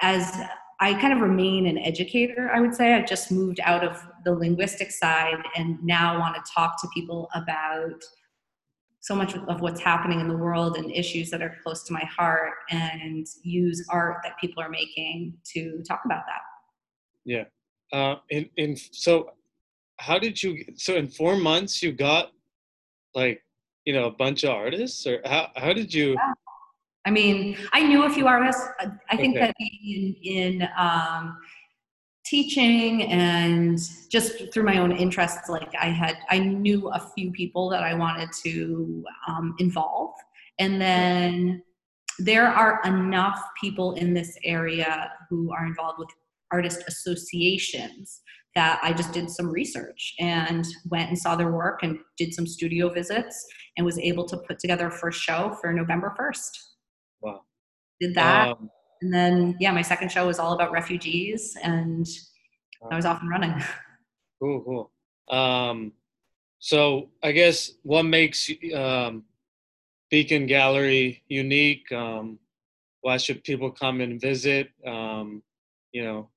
[0.01, 0.39] as
[0.79, 2.93] I kind of remain an educator, I would say.
[2.93, 7.29] I just moved out of the linguistic side and now want to talk to people
[7.35, 8.01] about
[8.99, 12.03] so much of what's happening in the world and issues that are close to my
[12.05, 16.41] heart and use art that people are making to talk about that.
[17.25, 17.43] Yeah.
[17.91, 19.31] Uh, in in so,
[20.01, 20.65] how did you?
[20.75, 22.31] So in four months, you got
[23.13, 23.43] like
[23.85, 26.17] you know a bunch of artists, or how how did you?
[27.05, 28.63] I mean, I knew a few artists.
[28.79, 29.45] I- I think Okay.
[29.47, 31.37] that in, in um,
[32.25, 33.79] teaching and
[34.09, 37.93] just through my own interests like i had i knew a few people that i
[37.95, 40.13] wanted to um, involve
[40.59, 41.61] and then
[42.19, 46.09] there are enough people in this area who are involved with
[46.51, 48.21] artist associations
[48.55, 52.45] that I just did some research and went and saw their work and did some
[52.45, 53.45] studio visits
[53.77, 56.49] and was able to put together a first show for November 1st.
[57.21, 57.41] Wow.
[58.01, 58.49] Did that.
[58.49, 58.69] Um,
[59.01, 62.05] and then, yeah, my second show was all about refugees and
[62.91, 63.61] I was off and running.
[64.41, 64.89] Cool,
[65.29, 65.37] cool.
[65.37, 65.93] Um,
[66.57, 69.23] so I guess what makes um,
[70.09, 71.91] Beacon Gallery unique?
[71.91, 72.39] Um,
[73.01, 74.69] why should people come and visit?
[74.83, 75.43] Um,
[75.91, 76.29] you know,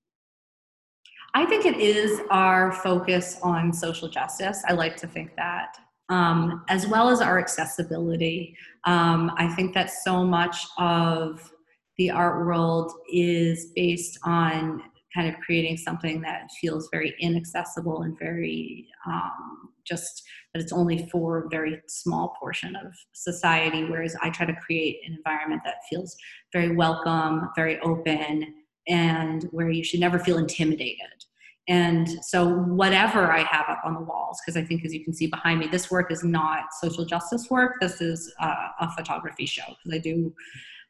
[1.37, 4.62] I think it is our focus on social justice.
[4.68, 5.76] I like to think that,
[6.09, 8.57] um, as well as our accessibility.
[8.85, 11.51] Um, I think that so much of
[11.99, 14.82] the art world is based on
[15.12, 20.22] kind of creating something that feels very inaccessible and very um, just
[20.53, 23.85] that it's only for a very small portion of society.
[23.85, 26.16] Whereas I try to create an environment that feels
[26.53, 28.55] very welcome, very open,
[28.89, 31.24] and where you should never feel intimidated.
[31.66, 35.14] And so, whatever I have up on the walls, because I think as you can
[35.14, 37.76] see behind me, this work is not social justice work.
[37.80, 40.35] This is a photography show because I do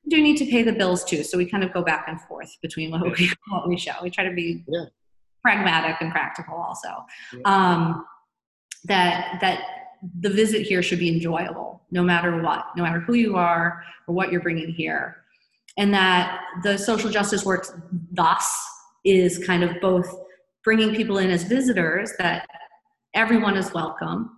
[0.08, 1.22] do need to pay the bills too.
[1.22, 3.92] So we kind of go back and forth between what, we, what we show.
[4.02, 4.84] We try to be yeah.
[5.42, 6.88] pragmatic and practical also.
[7.32, 7.40] Yeah.
[7.44, 8.04] Um,
[8.84, 9.60] that that
[10.20, 14.14] the visit here should be enjoyable, no matter what, no matter who you are or
[14.14, 15.23] what you're bringing here
[15.76, 17.66] and that the social justice work
[18.12, 18.52] thus
[19.04, 20.08] is kind of both
[20.62, 22.46] bringing people in as visitors that
[23.14, 24.30] everyone is welcome.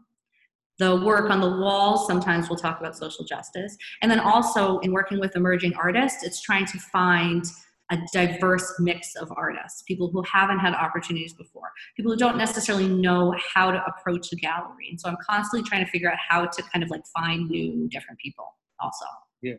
[0.79, 3.77] The work on the wall sometimes we'll talk about social justice.
[4.03, 7.45] And then also in working with emerging artists it's trying to find
[7.93, 12.89] a diverse mix of artists people who haven't had opportunities before people who don't necessarily
[12.89, 14.89] know how to approach the gallery.
[14.91, 17.89] And so i'm constantly trying to figure out how to kind of like find new
[17.89, 18.47] different people
[18.81, 19.07] also.
[19.41, 19.55] Yeah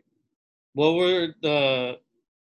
[0.74, 1.98] what were the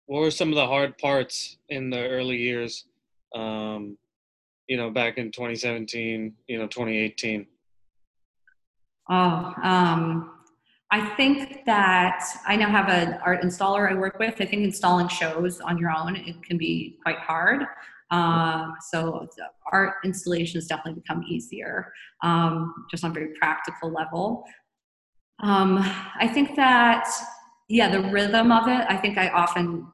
[0.06, 2.86] what were some of the hard parts in the early years
[3.34, 3.96] um,
[4.66, 7.46] you know back in 2017 you know 2018
[9.11, 10.30] oh um,
[10.90, 14.34] i think that i now have an art installer i work with.
[14.40, 17.66] I think installing shows on your own it can be quite hard.
[18.11, 19.28] Um, so
[19.70, 21.92] art installations definitely become easier
[22.22, 24.44] um, just on a very practical level.
[25.40, 25.78] Um,
[26.18, 27.06] i think that
[27.68, 29.86] yeah, the rhythm of it, I think I often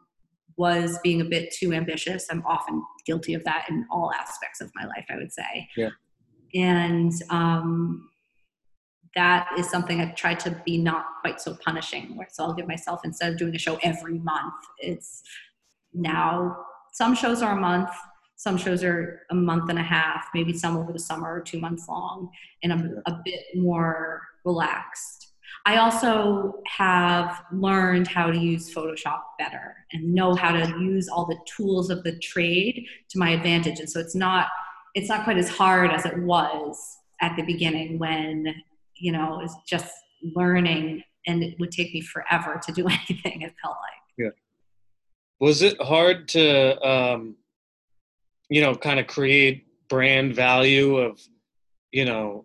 [0.56, 2.26] was being a bit too ambitious.
[2.30, 5.68] I'm often guilty of that in all aspects of my life, I would say.
[5.76, 5.90] Yeah.
[6.54, 8.08] And um,
[9.16, 12.16] that is something I've tried to be not quite so punishing.
[12.16, 15.22] Where So I'll give myself, instead of doing a show every month, it's
[15.92, 16.56] now
[16.92, 17.90] some shows are a month,
[18.36, 21.58] some shows are a month and a half, maybe some over the summer or two
[21.58, 22.30] months long,
[22.62, 25.23] and I'm a bit more relaxed.
[25.66, 31.24] I also have learned how to use Photoshop better and know how to use all
[31.24, 33.80] the tools of the trade to my advantage.
[33.80, 34.48] And so it's not
[34.94, 38.54] it's not quite as hard as it was at the beginning when
[38.96, 39.92] you know it's just
[40.36, 43.42] learning and it would take me forever to do anything.
[43.42, 44.02] It felt like.
[44.18, 44.30] Yeah.
[45.40, 47.36] Was it hard to um,
[48.50, 51.20] you know kind of create brand value of
[51.90, 52.44] you know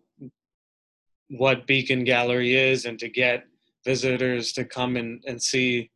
[1.30, 3.46] what Beacon Gallery is and to get
[3.86, 5.92] visitors to come and, and see,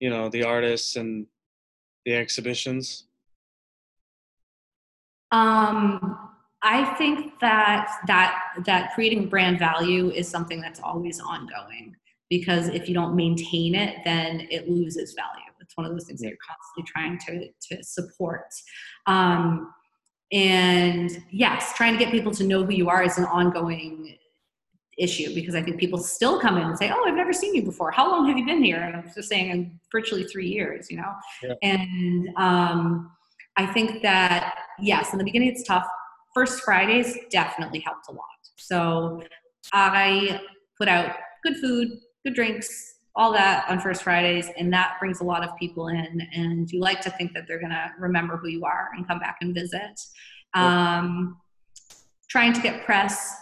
[0.00, 1.26] you know, the artists and
[2.04, 3.04] the exhibitions?
[5.30, 6.18] Um,
[6.62, 11.94] I think that that that creating brand value is something that's always ongoing
[12.30, 15.44] because if you don't maintain it, then it loses value.
[15.60, 18.46] It's one of those things that you're constantly trying to to support.
[19.06, 19.72] Um,
[20.32, 24.18] and yes, trying to get people to know who you are is an ongoing
[24.98, 27.62] issue because I think people still come in and say, "Oh, I've never seen you
[27.62, 27.90] before.
[27.90, 30.96] How long have you been here?" And I'm just saying, "In virtually three years," you
[30.96, 31.12] know.
[31.42, 31.54] Yeah.
[31.62, 33.10] And um,
[33.56, 35.86] I think that yes, in the beginning it's tough.
[36.34, 38.24] First Fridays definitely helped a lot.
[38.56, 39.22] So
[39.72, 40.40] I
[40.76, 41.88] put out good food,
[42.24, 46.22] good drinks, all that on First Fridays, and that brings a lot of people in.
[46.32, 49.18] And you like to think that they're going to remember who you are and come
[49.18, 50.00] back and visit.
[50.54, 50.98] Yeah.
[50.98, 51.38] Um,
[52.28, 53.34] trying to get press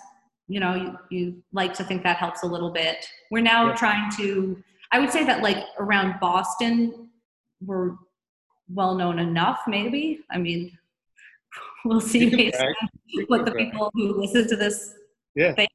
[0.49, 3.07] you know you, you like to think that helps a little bit.
[3.30, 7.09] We're now trying to i would say that like around boston
[7.61, 7.97] we're
[8.68, 10.20] well known enough maybe.
[10.30, 10.76] I mean
[11.84, 12.74] we'll see based on
[13.28, 14.94] what the people who listen to this
[15.34, 15.55] yeah.
[15.55, 15.70] think.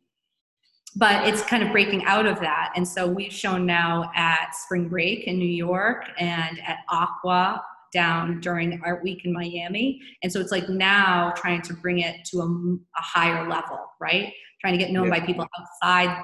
[0.97, 2.73] But it's kind of breaking out of that.
[2.75, 8.39] And so we've shown now at spring break in new york and at aqua down
[8.39, 12.39] during art week in miami and so it's like now trying to bring it to
[12.39, 15.19] a, a higher level right trying to get known Yeah.
[15.19, 16.23] by people outside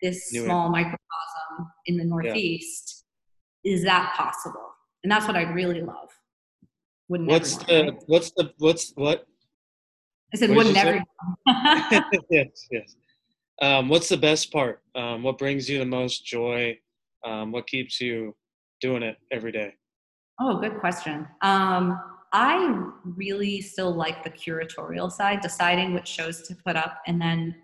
[0.00, 3.04] this New small microcosm in the northeast
[3.64, 4.68] is that possible
[5.02, 6.08] and that's what i'd really love
[7.08, 8.02] wouldn't What's everyone, the right?
[8.06, 9.26] what's the what's what?
[10.32, 11.04] i said wouldn't everyone
[12.30, 12.96] yes, yes.
[13.60, 14.82] Um, what's the best part?
[14.96, 16.76] Um, what brings you the most joy?
[17.24, 18.34] Um, what keeps you
[18.80, 19.74] doing it every day?
[20.40, 21.28] Oh, good question.
[21.42, 22.00] Um,
[22.32, 27.54] I really still like the curatorial side, deciding which shows to put up and then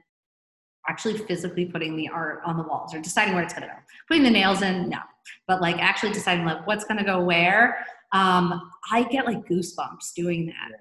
[0.89, 3.81] actually physically putting the art on the walls or deciding where it's going to go.
[4.09, 4.99] Putting the nails in, no.
[5.47, 7.87] But like actually deciding like what's going to go where.
[8.13, 10.81] Um, I get like goosebumps doing that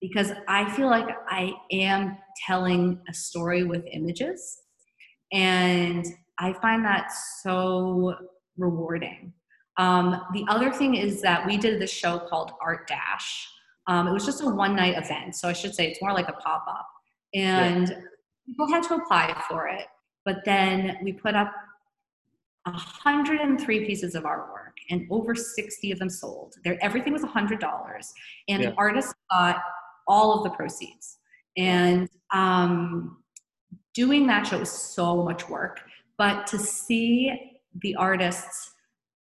[0.00, 2.16] because I feel like I am
[2.46, 4.58] telling a story with images.
[5.32, 6.04] And
[6.38, 7.12] I find that
[7.42, 8.14] so
[8.56, 9.32] rewarding.
[9.80, 13.48] Um, the other thing is that we did this show called Art Dash.
[13.86, 16.28] Um, it was just a one night event, so I should say it's more like
[16.28, 16.86] a pop up.
[17.32, 17.90] And
[18.44, 19.86] people had to apply for it,
[20.26, 21.50] but then we put up
[22.64, 26.56] 103 pieces of artwork and over 60 of them sold.
[26.62, 28.12] There, everything was $100,
[28.48, 28.70] and Yeah.
[28.70, 29.62] the artist got
[30.06, 31.16] all of the proceeds.
[31.56, 33.22] And um,
[33.94, 35.80] doing that show was so much work,
[36.18, 38.74] but to see the artists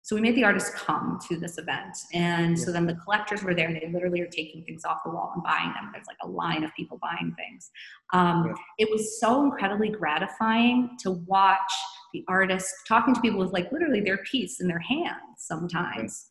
[0.05, 1.97] so we made the artists come to this event.
[2.13, 5.09] And so then the collectors were there and they literally are taking things off the
[5.09, 5.91] wall and buying them.
[5.93, 7.71] There's like a line of people buying things.
[8.11, 8.53] Um, Yeah.
[8.79, 11.71] it was so incredibly gratifying to watch
[12.11, 16.27] the artists talking to people with like literally their piece in their hands sometimes.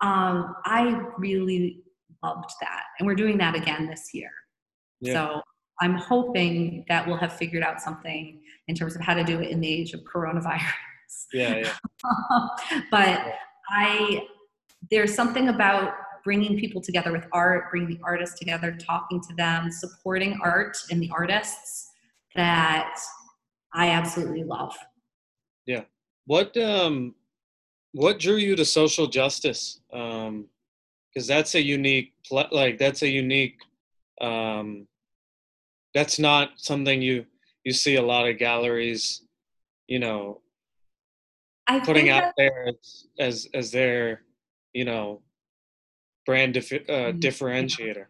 [0.00, 1.84] Um, i really
[2.24, 2.82] loved that.
[2.98, 4.32] And we're doing that again this year.
[5.00, 5.12] Yeah.
[5.12, 5.42] so
[5.80, 9.50] i'm hoping that we'll have figured out something in terms of how to do it
[9.50, 10.72] in the age of coronavirus
[11.32, 11.72] Yeah, yeah,
[12.90, 13.34] but
[13.70, 14.26] I
[14.90, 15.94] there's something about
[16.24, 21.00] bringing people together with art, bringing the artists together, talking to them, supporting art and
[21.00, 21.88] the artists
[22.34, 22.98] that
[23.72, 24.76] I absolutely love.
[25.66, 25.84] Yeah.
[26.26, 27.14] What um,
[27.92, 29.80] what drew you to social justice?
[29.92, 30.46] Um,
[31.14, 33.56] because that's a unique, like that's a unique,
[34.20, 34.86] um,
[35.94, 37.24] that's not something you
[37.64, 39.22] you see a lot of galleries,
[39.86, 40.40] you know,
[41.68, 44.22] I putting out there as as, as their,
[44.72, 45.22] you know,
[46.24, 47.20] brand diffi- uh, Mhm.
[47.20, 48.06] differentiator.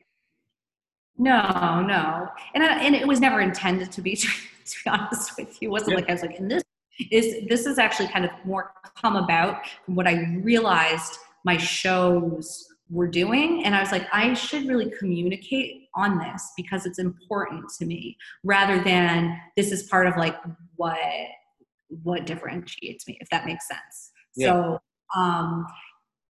[1.18, 4.18] No, no, and I, and it was never intended to be.
[4.66, 5.96] To be honest with you, it wasn't Yeah.
[5.98, 6.64] like I was like, and this
[7.12, 12.66] is this is actually kind of more come about from what I realized my shows
[12.90, 17.68] were doing, and I was like, I should really communicate on this because it's important
[17.78, 20.34] to me, rather than this is part of like
[20.74, 20.98] what
[21.88, 24.12] what differentiates me, if that makes sense.
[24.34, 24.46] Yeah.
[24.52, 24.80] So.
[25.16, 25.66] um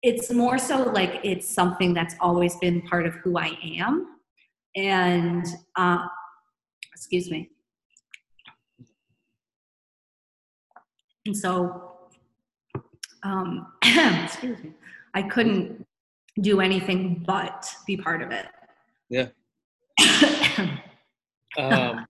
[0.03, 4.07] it's more so like it's something that's always been part of who I am
[4.77, 6.07] and uh,
[6.95, 7.51] excuse me
[11.25, 11.93] and so
[13.23, 13.67] um,
[14.25, 14.73] excuse me
[15.15, 15.85] i couldn't
[16.43, 18.47] do anything but be part of it
[19.09, 19.29] Yeah.
[21.59, 22.07] Um,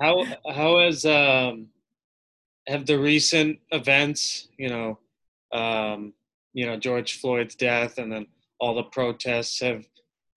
[0.00, 1.68] how how has um,
[2.66, 4.98] have the recent events, you know,
[5.52, 6.12] um,
[6.52, 8.26] you know George Floyd's death, and then
[8.58, 9.84] all the protests have,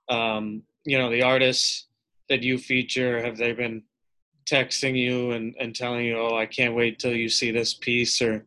[0.10, 1.88] um, you know, the artists
[2.30, 3.84] that you feature have they been
[4.50, 8.22] texting you and, and telling you, oh, I can't wait till you see this piece
[8.22, 8.46] or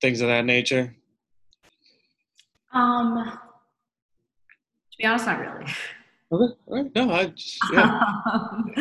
[0.00, 0.94] things of that nature?
[2.72, 3.38] um
[4.90, 5.72] to be honest not really
[6.30, 6.54] Okay.
[6.66, 6.94] All right.
[6.94, 8.00] No, I just, yeah.
[8.30, 8.74] um,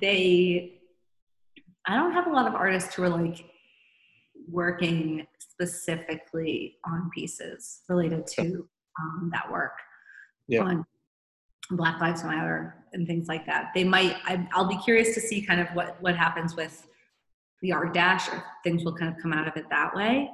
[0.00, 0.74] they
[1.86, 3.46] i don't have a lot of artists who are like
[4.50, 8.68] working specifically on pieces related to
[9.00, 9.72] um, that work
[10.48, 10.62] Yeah.
[10.62, 10.84] on
[11.70, 15.40] black lives matter and things like that they might I, i'll be curious to see
[15.40, 16.86] kind of what what happens with
[17.62, 20.28] the art dash or things will kind of come out of it that way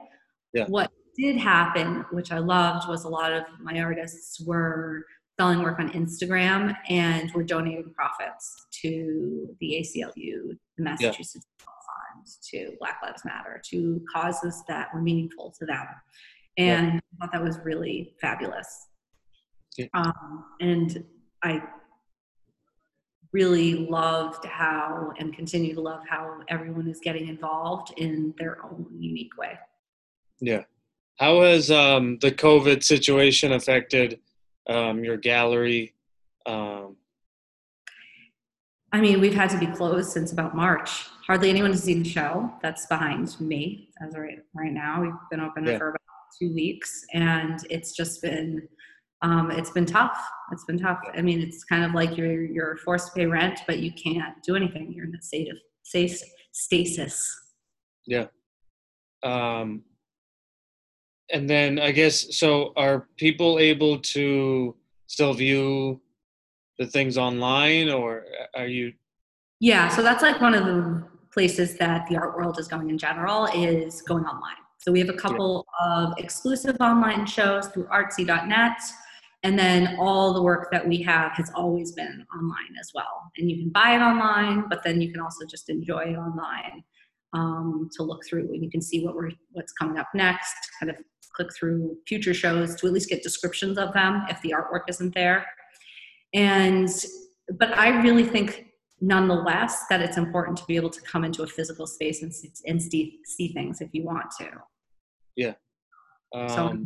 [0.52, 0.64] Yeah.
[0.66, 5.04] what did happen which i loved was a lot of my artists were
[5.38, 11.77] selling work on Instagram and we're donating profits to the ACLU, the Massachusetts Fund,
[12.50, 15.86] to Black Lives Matter, to causes that were meaningful to them.
[16.56, 18.88] And I thought that was really fabulous.
[19.76, 19.86] Yeah.
[19.94, 21.04] Um, and
[21.42, 21.62] I
[23.32, 28.86] really loved how and continue to love how everyone is getting involved in their own
[28.98, 29.58] unique way.
[30.40, 30.64] Yeah.
[31.18, 34.20] How has um, the COVID situation affected
[34.68, 35.94] um, your gallery?
[36.46, 36.96] Um,
[38.92, 41.06] I mean, we've had to be closed since about March.
[41.28, 42.50] Hardly anyone has seen the show.
[42.62, 45.02] That's behind me as of right, right now.
[45.02, 45.76] We've been open Yeah.
[45.76, 46.00] for about
[46.40, 48.66] two weeks, and it's just been
[49.20, 50.16] um, it's been tough.
[50.52, 51.00] It's been tough.
[51.12, 54.42] I mean, it's kind of like you're you're forced to pay rent, but you can't
[54.42, 54.92] do anything.
[54.92, 55.58] You're in a state of
[56.52, 57.36] stasis.
[58.06, 58.26] Yeah.
[59.22, 59.82] Um,
[61.30, 62.72] and then I guess so.
[62.76, 64.74] Are people able to
[65.08, 66.00] still view
[66.78, 68.24] the things online, or
[68.54, 68.94] are you?
[69.60, 72.98] Yeah, so that's like one of the places that the art world is going in
[72.98, 74.56] general is going online.
[74.78, 76.04] So we have a couple yeah.
[76.04, 78.78] of exclusive online shows through artsy.net.
[79.44, 83.30] And then all the work that we have has always been online as well.
[83.36, 86.82] And you can buy it online, but then you can also just enjoy it online
[87.34, 90.90] um, to look through and you can see what we're what's coming up next, kind
[90.90, 90.96] of
[91.34, 95.14] click through future shows to at least get descriptions of them if the artwork isn't
[95.14, 95.46] there.
[96.34, 96.88] And
[97.58, 98.67] but I really think
[99.00, 102.32] nonetheless that it's important to be able to come into a physical space and,
[102.66, 104.48] and see, see things if you want to.
[105.36, 105.54] Yeah.
[106.34, 106.78] Um, so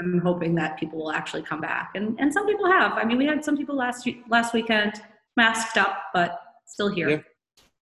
[0.00, 2.92] I'm hoping that people will actually come back, and and some people have.
[2.92, 5.02] I mean, we had some people last last weekend
[5.36, 7.08] masked up, but still here.
[7.08, 7.20] Yeah.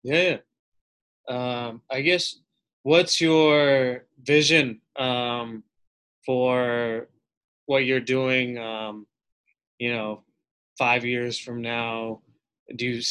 [0.04, 0.38] Yeah.
[1.30, 1.68] yeah.
[1.68, 2.40] Um, I guess
[2.84, 5.64] what's your vision um,
[6.26, 7.08] for
[7.66, 8.58] what you're doing?
[8.58, 9.08] Um,
[9.80, 10.24] you know,
[10.78, 12.22] five years from now,
[12.76, 13.02] do you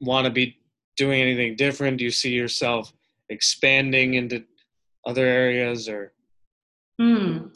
[0.00, 0.58] want to be
[0.96, 1.98] doing anything different?
[1.98, 2.92] Do you see yourself
[3.28, 4.44] expanding into
[5.06, 6.12] other areas or?
[7.00, 7.48] Hmm.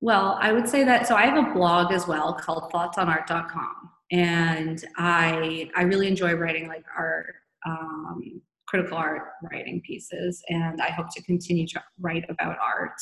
[0.00, 4.84] Well, I would say that so I have a blog as well called thoughtsonart.com and
[4.96, 7.34] I I really enjoy writing like art
[7.66, 12.92] um, critical art writing pieces and I hope to continue to write about art.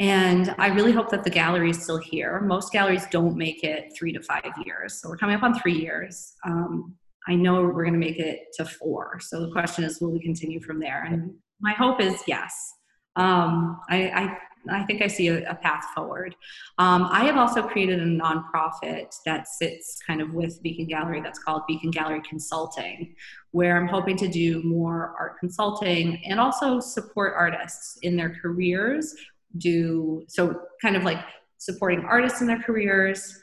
[0.00, 2.40] And I really hope that the gallery is still here.
[2.40, 5.00] Most galleries don't make it three to five years.
[5.00, 6.34] So we're coming up on three years.
[6.46, 6.94] Um,
[7.28, 9.20] I know we're going to make it to four.
[9.20, 11.04] So the question is, will we continue from there?
[11.04, 12.74] And my hope is yes.
[13.16, 14.38] Um, I, I
[14.70, 16.34] I think I see a, a path forward.
[16.78, 21.38] Um, I have also created a nonprofit that sits kind of with Beacon Gallery that's
[21.38, 23.14] called Beacon Gallery Consulting,
[23.52, 29.14] where I'm hoping to do more art consulting and also support artists in their careers.
[29.56, 31.18] Do so kind of like
[31.58, 33.34] supporting artists in their careers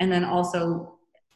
[0.00, 0.93] and then also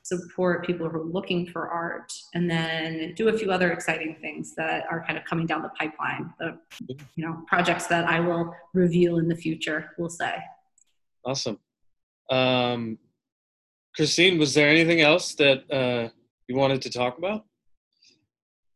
[0.09, 4.55] support people who are looking for art, and then do a few other exciting things
[4.57, 6.33] that are kind of coming down the pipeline.
[6.39, 9.91] The you know projects that I will reveal in the future.
[9.99, 10.35] We'll say.
[11.25, 11.59] Awesome,
[12.31, 12.99] um,
[13.95, 14.39] Christine.
[14.39, 16.11] Was there anything else that uh,
[16.47, 17.45] you wanted to talk about?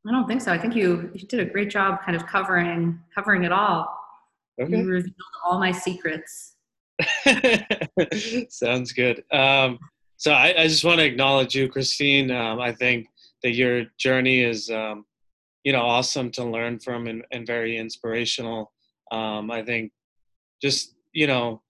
[0.06, 0.52] I don't think so.
[0.52, 3.98] I think you you did a great job, kind of covering covering it all.
[4.60, 4.76] Okay.
[4.76, 5.14] You revealed
[5.44, 6.56] all my secrets.
[8.48, 9.24] Sounds good.
[9.32, 9.78] Um,
[10.22, 12.30] so I, I just want to acknowledge you, Christine.
[12.30, 13.08] Um, I think
[13.42, 15.04] that your journey is, um,
[15.64, 18.70] you know, awesome to learn from and, and very inspirational.
[19.10, 19.90] Um, I think
[20.62, 21.60] just, you know,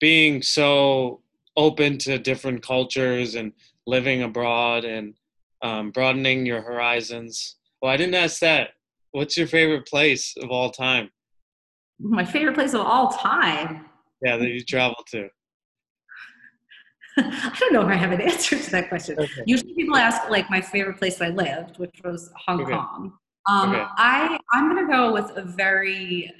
[0.00, 1.22] being so
[1.56, 3.52] open to different cultures and
[3.86, 5.14] living abroad and
[5.62, 7.56] um, broadening your horizons.
[7.80, 8.72] Well, I didn't ask that.
[9.12, 11.08] What's your favorite place of all time?
[11.98, 13.86] My favorite place of all time.
[14.22, 15.30] Yeah, that you travel to.
[17.18, 19.18] I don't know if I have an answer to that question.
[19.18, 19.42] Okay.
[19.46, 22.72] Usually people ask like my favorite place I lived, which was Hong okay.
[22.72, 23.12] Kong.
[23.48, 23.84] Um, okay.
[23.96, 26.32] I I'm gonna go with a very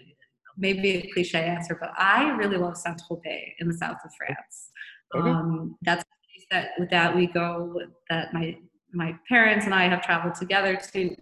[0.58, 4.70] maybe a cliche answer, but I really love Saint Tropez in the south of France.
[5.14, 6.04] Um, that's
[6.50, 8.56] that with that we go that my
[8.92, 11.16] my parents and I have traveled together to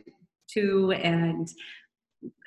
[0.51, 1.49] to and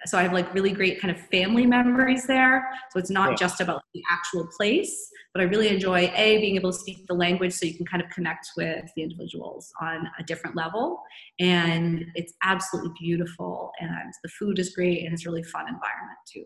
[0.06, 2.70] so I have like really great kind of family memories there.
[2.92, 3.36] So it's not yeah.
[3.36, 7.14] just about the actual place, but I really enjoy a being able to speak the
[7.14, 11.02] language so you can kind of connect with the individuals on a different level.
[11.40, 16.46] And it's absolutely beautiful, and the food is great, and it's really fun environment too.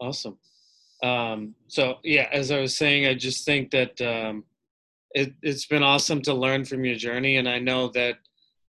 [0.00, 0.38] Awesome.
[1.02, 4.44] Um, so yeah, as I was saying, I just think that um,
[5.12, 8.18] it, has been awesome to learn from your journey, and I know that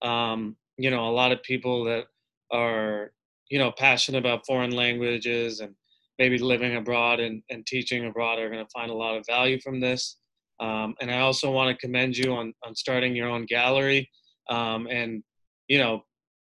[0.01, 2.05] um, you know a lot of people that
[2.51, 3.11] are
[3.51, 5.75] you know passionate about foreign languages and
[6.17, 9.59] maybe living abroad and, and teaching abroad are going to find a lot of value
[9.59, 10.17] from this.
[10.59, 14.09] Um, and i also want to commend you on, on starting your own gallery
[14.49, 15.23] um, and
[15.67, 16.03] you know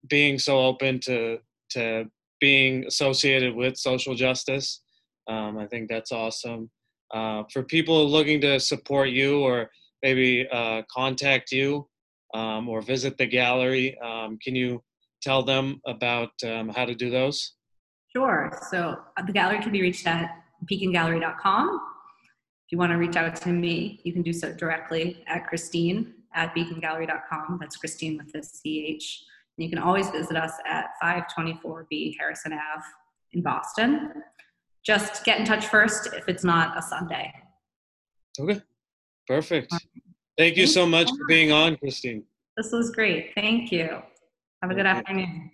[0.10, 1.40] being so open to
[1.72, 2.06] to
[2.40, 4.82] being associated with social justice.
[5.28, 6.70] Um, i think that's awesome.
[7.14, 9.70] Uh, for people looking to support you or
[10.04, 11.88] maybe uh, contact you
[12.34, 14.82] um, or visit the gallery um, can you
[15.22, 17.54] tell them about um, how to do those?
[18.16, 18.52] Sure.
[18.70, 20.32] So uh, the gallery can be reached at
[20.72, 21.80] beacongallery.com.
[22.66, 26.14] If you want to reach out to me, you can do so directly at Christine
[26.34, 27.58] at beacongallery.com.
[27.60, 29.24] That's Christine with the CH.
[29.58, 32.84] And you can always visit us at 524B Harrison Ave
[33.34, 34.12] in Boston.
[34.86, 37.34] just get in touch first if it's not a Sunday.
[38.40, 38.62] Okay,
[39.28, 39.74] perfect.
[40.38, 42.24] Thank you so much for being on, Christine.
[42.56, 43.34] This was great.
[43.36, 44.02] Thank you.
[44.62, 45.52] Have a good afternoon.